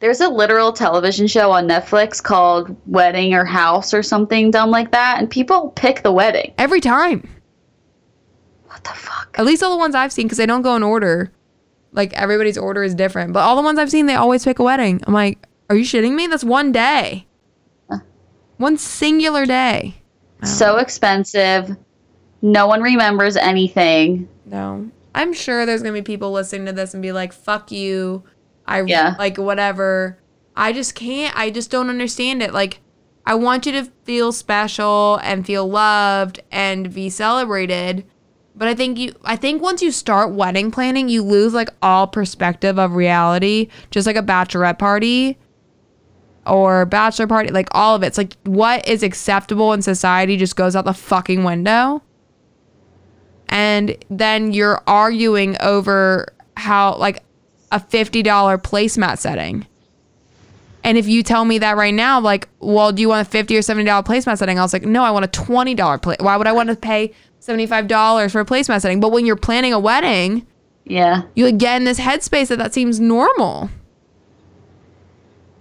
[0.00, 4.90] There's a literal television show on Netflix called Wedding or House or something dumb like
[4.92, 6.54] that, and people pick the wedding.
[6.56, 7.28] Every time.
[8.66, 9.36] What the fuck?
[9.38, 11.30] At least all the ones I've seen, because they don't go in order.
[11.92, 13.34] Like everybody's order is different.
[13.34, 15.02] But all the ones I've seen, they always pick a wedding.
[15.06, 16.26] I'm like, are you shitting me?
[16.28, 17.26] That's one day.
[18.56, 19.96] One singular day.
[20.44, 21.76] So expensive.
[22.40, 24.28] No one remembers anything.
[24.46, 24.90] No.
[25.14, 28.22] I'm sure there's gonna be people listening to this and be like, fuck you.
[28.70, 29.16] I Yeah.
[29.18, 30.18] like whatever.
[30.56, 32.54] I just can't I just don't understand it.
[32.54, 32.80] Like
[33.26, 38.04] I want you to feel special and feel loved and be celebrated.
[38.54, 42.06] But I think you I think once you start wedding planning, you lose like all
[42.06, 45.38] perspective of reality, just like a bachelorette party
[46.46, 48.08] or bachelor party, like all of it.
[48.08, 52.02] It's like what is acceptable in society just goes out the fucking window.
[53.48, 57.22] And then you're arguing over how like
[57.72, 58.22] a $50
[58.62, 59.66] placemat setting.
[60.82, 63.54] And if you tell me that right now, like, well, do you want a 50
[63.56, 64.58] or seventy dollar placemat setting?
[64.58, 66.16] I was like, no, I want a twenty dollar play.
[66.18, 68.98] Why would I want to pay seventy five dollars for a placemat setting?
[68.98, 70.46] But when you're planning a wedding,
[70.86, 71.22] Yeah.
[71.34, 73.68] you get in this headspace that that seems normal.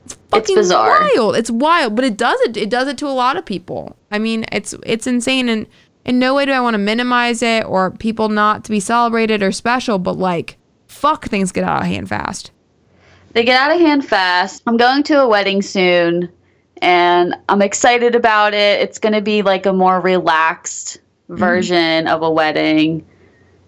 [0.05, 1.01] It's fucking bizarre.
[1.16, 1.36] wild.
[1.36, 2.55] It's wild, but it does it.
[2.55, 3.97] It does it to a lot of people.
[4.12, 5.68] I mean, it's it's insane, and
[6.05, 9.43] in no way do I want to minimize it or people not to be celebrated
[9.43, 9.99] or special.
[9.99, 10.55] But like,
[10.89, 12.51] fuck, things get out of hand fast.
[13.31, 14.63] They get out of hand fast.
[14.67, 16.29] I'm going to a wedding soon
[16.81, 18.81] and I'm excited about it.
[18.81, 23.05] It's going to be like a more relaxed version of a wedding.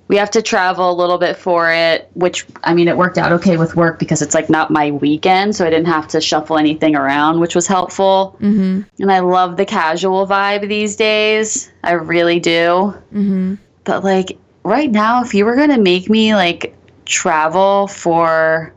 [0.07, 3.31] We have to travel a little bit for it, which I mean, it worked out
[3.33, 6.57] okay with work because it's like not my weekend, so I didn't have to shuffle
[6.57, 8.35] anything around, which was helpful.
[8.41, 8.81] Mm-hmm.
[9.01, 11.71] And I love the casual vibe these days.
[11.83, 12.93] I really do.
[13.13, 13.55] Mm-hmm.
[13.85, 16.75] But like right now, if you were gonna make me like
[17.11, 18.73] travel for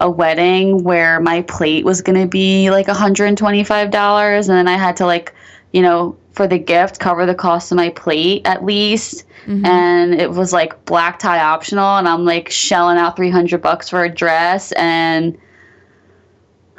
[0.00, 5.06] a wedding where my plate was gonna be like $125 and then I had to
[5.06, 5.34] like,
[5.72, 9.24] you know, for the gift cover the cost of my plate at least.
[9.46, 9.66] Mm-hmm.
[9.66, 14.04] And it was like black tie optional and I'm like shelling out 300 bucks for
[14.04, 15.36] a dress and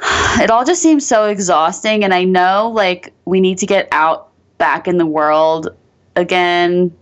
[0.40, 4.30] it all just seems so exhausting and I know like we need to get out
[4.58, 5.68] back in the world
[6.16, 6.92] again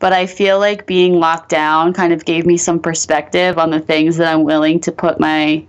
[0.00, 3.78] but I feel like being locked down kind of gave me some perspective on the
[3.80, 5.64] things that I'm willing to put my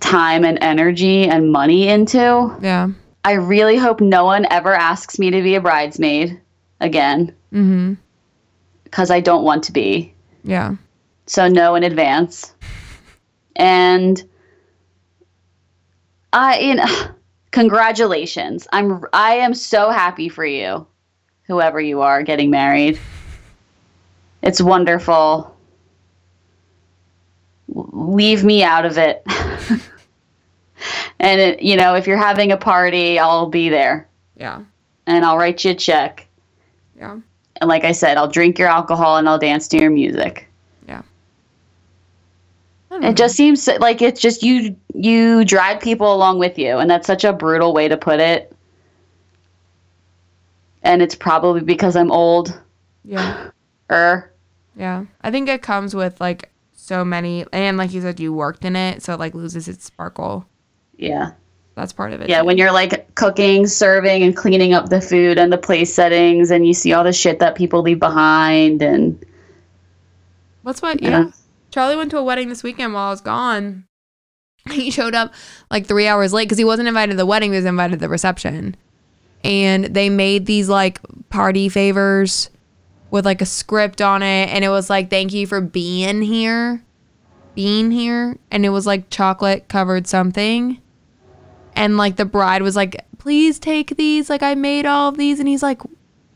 [0.00, 2.54] time and energy and money into.
[2.60, 2.88] Yeah.
[3.24, 6.40] I really hope no one ever asks me to be a bridesmaid
[6.80, 7.94] again Mm-hmm.
[8.84, 10.14] because I don't want to be.
[10.44, 10.76] Yeah.
[11.26, 12.54] So no in advance.
[13.56, 14.22] And
[16.32, 16.86] I you know
[17.50, 18.66] congratulations.
[18.72, 20.86] I'm I am so happy for you.
[21.46, 22.98] Whoever you are getting married.
[24.42, 25.56] It's wonderful.
[27.68, 29.22] Leave me out of it.
[31.18, 34.62] and it, you know, if you're having a party, I'll be there Yeah.
[35.06, 36.26] and I'll write you a check.
[36.98, 37.18] Yeah.
[37.60, 40.48] And like I said, I'll drink your alcohol and I'll dance to your music.
[40.88, 41.02] Yeah.
[42.90, 47.06] It just seems like it's just you you drag people along with you, and that's
[47.06, 48.54] such a brutal way to put it.
[50.82, 52.58] And it's probably because I'm old.
[53.04, 53.50] yeah.
[53.90, 54.31] Er,
[54.76, 55.04] Yeah.
[55.22, 58.74] I think it comes with like so many and like you said you worked in
[58.74, 60.46] it so it like loses its sparkle.
[60.96, 61.32] yeah,
[61.74, 62.28] That's part of it.
[62.28, 62.40] yeah.
[62.40, 62.46] too.
[62.46, 66.66] When you're like cooking, serving, and cleaning up the food and the place settings, and
[66.66, 69.24] you see all the shit that people leave behind, and
[70.62, 71.02] What's what?
[71.02, 71.08] Yeah.
[71.10, 71.30] Yeah.
[71.70, 73.84] Charlie went to a wedding this weekend while I was gone.
[74.70, 75.32] He showed up
[75.72, 77.98] like three hours late because he wasn't invited to the wedding, he was invited to
[78.00, 78.76] the reception.
[79.42, 81.00] And they made these like
[81.30, 82.48] party favors
[83.12, 84.48] with like a script on it.
[84.48, 86.82] And it was like, thank you for being here.
[87.54, 88.36] Being here.
[88.50, 90.80] And it was like chocolate covered something.
[91.76, 94.28] And like the bride was like, please take these.
[94.30, 95.38] Like I made all of these.
[95.38, 95.80] And he's like,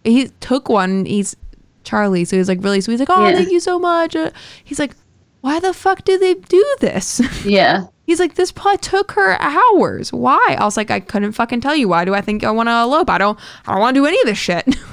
[0.04, 1.06] he took one.
[1.06, 1.34] He's
[1.82, 2.24] Charlie.
[2.26, 2.94] So he's like really sweet.
[2.94, 3.36] He's like, oh, Yeah.
[3.36, 4.14] thank you so much.
[4.14, 4.30] Uh,
[4.62, 4.94] He's like,
[5.40, 7.22] why the fuck did they do this?
[7.46, 10.12] yeah, He's like, this probably took her hours.
[10.12, 10.56] Why?
[10.58, 11.88] I was like, I couldn't fucking tell you.
[11.88, 13.08] Why do I think I want to elope?
[13.10, 13.38] I don't.
[13.66, 14.64] I don't want to do any of this shit.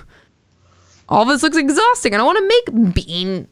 [1.14, 2.14] All this looks exhausting.
[2.14, 3.47] I don't want to make bean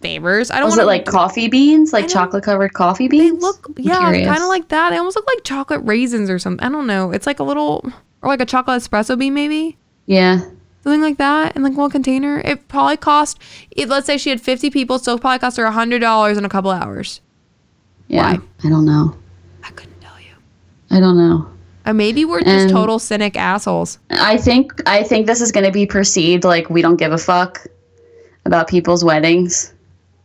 [0.00, 0.50] favors.
[0.50, 3.32] I don't was want it like coffee beans, like chocolate covered coffee beans?
[3.32, 4.90] They look, yeah, kind of like that.
[4.90, 6.64] They almost look like chocolate raisins or something.
[6.64, 7.10] I don't know.
[7.10, 7.84] It's like a little,
[8.22, 10.40] or like a chocolate espresso bean, maybe yeah,
[10.82, 12.40] something like that in like one container.
[12.44, 13.38] It probably cost.
[13.72, 16.38] It, let's say she had fifty people, so it probably cost her a hundred dollars
[16.38, 17.20] in a couple hours.
[18.06, 18.34] yeah.
[18.34, 18.38] Why?
[18.64, 19.16] I don't know.
[19.64, 20.34] I couldn't tell you.
[20.90, 21.50] I don't know.
[21.88, 23.98] Or maybe we're just And- total cynic assholes.
[24.10, 27.18] I think I think this is going to be perceived like we don't give a
[27.18, 27.66] fuck
[28.44, 29.72] about people's weddings,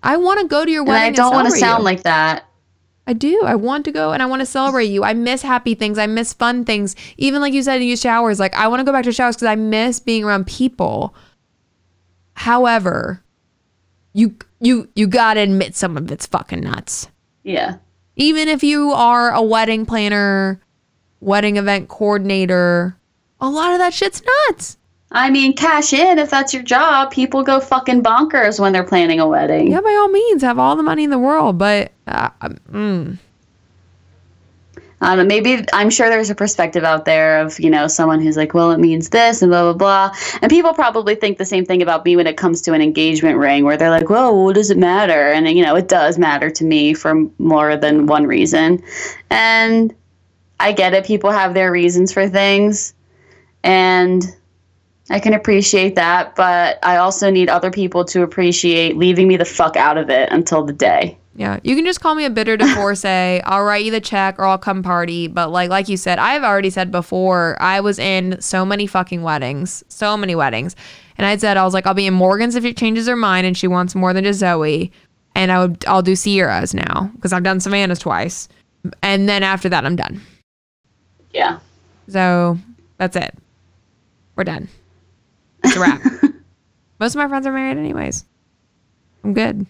[0.04, 1.14] I want to go to your and wedding.
[1.14, 1.86] I don't want to sound you.
[1.86, 2.46] like that.
[3.08, 3.42] I do.
[3.46, 5.04] I want to go and I want to celebrate you.
[5.04, 5.98] I miss happy things.
[5.98, 6.96] I miss fun things.
[7.18, 8.40] Even like you said, you showers.
[8.40, 11.16] Like I want to go back to showers because I miss being around people.
[12.36, 13.24] However,
[14.14, 17.08] you you you gotta admit some of it's fucking nuts.
[17.44, 17.76] Yeah,
[18.16, 20.62] Even if you are a wedding planner,
[21.24, 22.98] wedding event coordinator,
[23.40, 24.78] a lot of that shit's nuts.
[25.12, 27.12] I mean, cash in if that's your job.
[27.12, 29.72] People go fucking bonkers when they're planning a wedding.
[29.72, 32.30] Yeah, by all means, have all the money in the world, but uh,
[32.72, 33.20] mm,
[35.04, 35.26] I don't know.
[35.26, 38.72] Maybe I'm sure there's a perspective out there of you know someone who's like, well,
[38.72, 40.18] it means this and blah blah blah.
[40.42, 43.38] And people probably think the same thing about me when it comes to an engagement
[43.38, 45.32] ring, where they're like, whoa, what does it matter?
[45.32, 48.82] And you know, it does matter to me for more than one reason.
[49.30, 49.94] And
[50.64, 51.06] I get it.
[51.06, 52.94] People have their reasons for things,
[53.64, 54.24] and
[55.10, 56.38] I can appreciate that.
[56.38, 60.30] But I also need other people to appreciate leaving me the fuck out of it
[60.32, 61.18] until the day.
[61.36, 63.42] Yeah, you can just call me a bitter divorcee.
[63.44, 65.28] I'll write you the check or I'll come party.
[65.28, 69.22] But like like you said, I've already said before, I was in so many fucking
[69.22, 70.78] weddings, so many weddings,
[71.18, 73.46] and I said I was like, I'll be in Morgan's if she changes her mind
[73.46, 74.94] and she wants more than just Zoe,
[75.36, 78.48] and I would I'll do Sierra's now because I've done Savannah's twice,
[79.02, 80.22] and then after that I'm done.
[81.34, 81.60] Yeah.
[82.08, 82.58] So
[82.98, 83.34] that's it.
[84.36, 84.68] We're done.
[85.64, 86.02] It's a wrap.
[87.00, 88.26] Most of my friends are married anyways.
[89.24, 89.66] I'm good.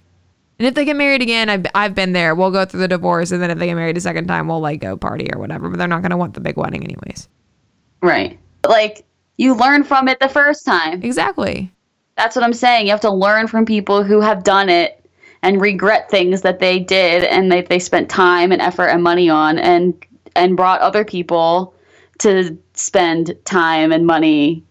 [0.60, 2.36] And if they get married again, I've, I've been there.
[2.36, 4.60] We'll go through the divorce, and then if they get married a second time, we'll
[4.60, 5.70] like go party or whatever.
[5.70, 7.28] But they're not gonna want the big wedding anyways.
[8.02, 8.40] Right.
[8.68, 9.06] Like
[9.38, 11.02] you learn from it the first time.
[11.04, 11.72] Exactly.
[12.16, 12.86] That's what I'm saying.
[12.86, 15.04] You have to learn from people who have done it
[15.42, 19.30] and regret things that they did and they, they spent time and effort and money
[19.30, 21.74] on and and brought other people
[22.20, 24.64] to spend time and money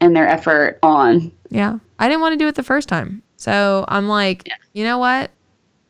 [0.00, 1.30] and their effort on.
[1.50, 1.78] Yeah.
[1.98, 3.22] I didn't want to do it the first time.
[3.36, 4.54] So I'm like, Yeah.
[4.72, 5.30] you know what?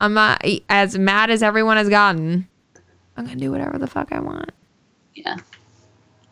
[0.00, 2.46] I'm not as mad as everyone has gotten.
[3.16, 4.50] I'm gonna do whatever the fuck I want.
[5.14, 5.36] Yeah.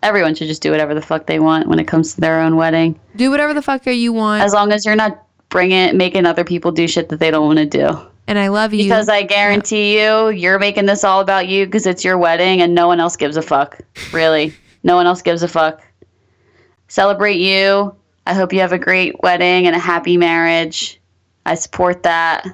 [0.03, 2.57] Everyone should just do whatever the fuck they want when it comes to their own
[2.57, 2.99] wedding.
[3.17, 4.43] Do whatever the fuck you want.
[4.43, 7.59] As long as you're not bringing making other people do shit that they don't want
[7.61, 8.07] to do.
[8.33, 8.83] And I love you.
[8.85, 12.75] Because I guarantee you, you're making this all about you because it's your wedding and
[12.75, 13.79] no one else gives a fuck.
[14.13, 14.55] Really.
[14.83, 15.81] no one else gives a fuck.
[16.89, 17.95] Celebrate you.
[18.27, 21.01] I hope you have a great wedding and a happy marriage.
[21.47, 22.47] I support that.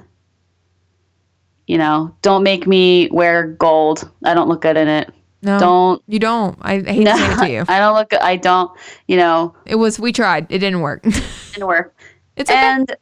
[1.67, 4.09] You know, don't make me wear gold.
[4.25, 5.13] I don't look good in it.
[5.43, 6.03] no, Don't.
[6.07, 6.57] you don't.
[6.61, 7.65] I hate No, to say it to you.
[7.69, 8.11] I don't look.
[8.19, 8.71] I don't.
[9.07, 10.47] You know, It was we tried.
[10.49, 11.03] It didn't work.
[11.53, 11.95] didn't work.
[12.35, 12.59] it's okay.
[12.59, 12.95] And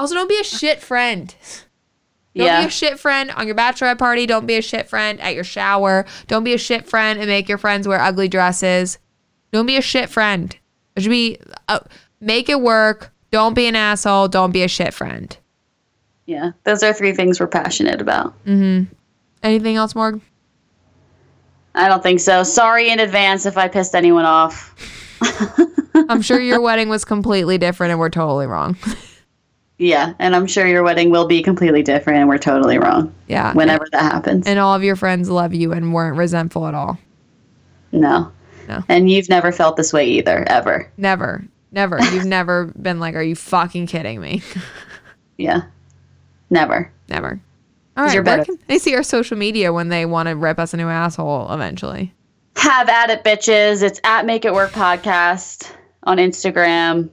[0.00, 1.34] also, don't be a shit friend.
[2.34, 4.24] Don't yeah, be a shit friend on your bachelorette party.
[4.24, 6.06] Don't be a shit friend at your shower.
[6.26, 8.98] Don't be a shit friend and make your friends wear ugly dresses.
[9.52, 10.56] Don't be a shit friend.
[10.96, 11.80] It should be uh,
[12.20, 13.12] make it work.
[13.30, 14.28] Don't be an asshole.
[14.28, 15.36] Don't be a shit friend.
[16.26, 16.52] yeah.
[16.64, 18.32] Those are three things we're passionate about.
[18.44, 18.92] Mm-hmm.
[19.42, 20.20] Anything else, Morg?
[21.74, 22.42] I don't think so.
[22.42, 24.74] Sorry in advance if I pissed anyone off.
[26.08, 28.76] I'm sure your wedding was completely different and we're totally wrong.
[29.80, 33.54] Yeah, and I'm sure your wedding will be completely different and we're totally wrong yeah.
[33.54, 34.46] whenever that happens.
[34.46, 36.98] And all of your friends love you and weren't resentful at all.
[37.90, 38.30] no.
[38.68, 38.84] No.
[38.88, 40.88] And you've never felt this way either, ever.
[40.96, 41.44] Never.
[41.72, 42.00] Never.
[42.12, 44.42] You've never been like, are you fucking kidding me?
[45.38, 45.62] Yeah.
[46.50, 46.92] Never.
[47.08, 47.40] Never.
[47.96, 48.22] All right.
[48.22, 50.86] Where can they see our social media when they want to rip us a new
[50.86, 52.12] asshole eventually?
[52.56, 53.82] Have at it, bitches.
[53.82, 57.08] It's at Make It Work Podcast on Instagram.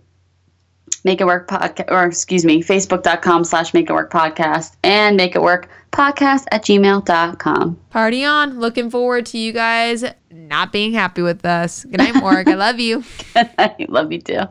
[1.07, 5.37] Make It Work Podcast, or excuse me, Facebook.com slash Make It Work Podcast and Make
[5.37, 7.79] It Work Podcast at gmail.com.
[7.89, 8.59] Party on.
[8.59, 11.85] Looking forward to you guys not being happy with us.
[11.85, 12.49] Good night, Morg.
[12.49, 13.05] I love you.
[13.35, 14.41] I love you too.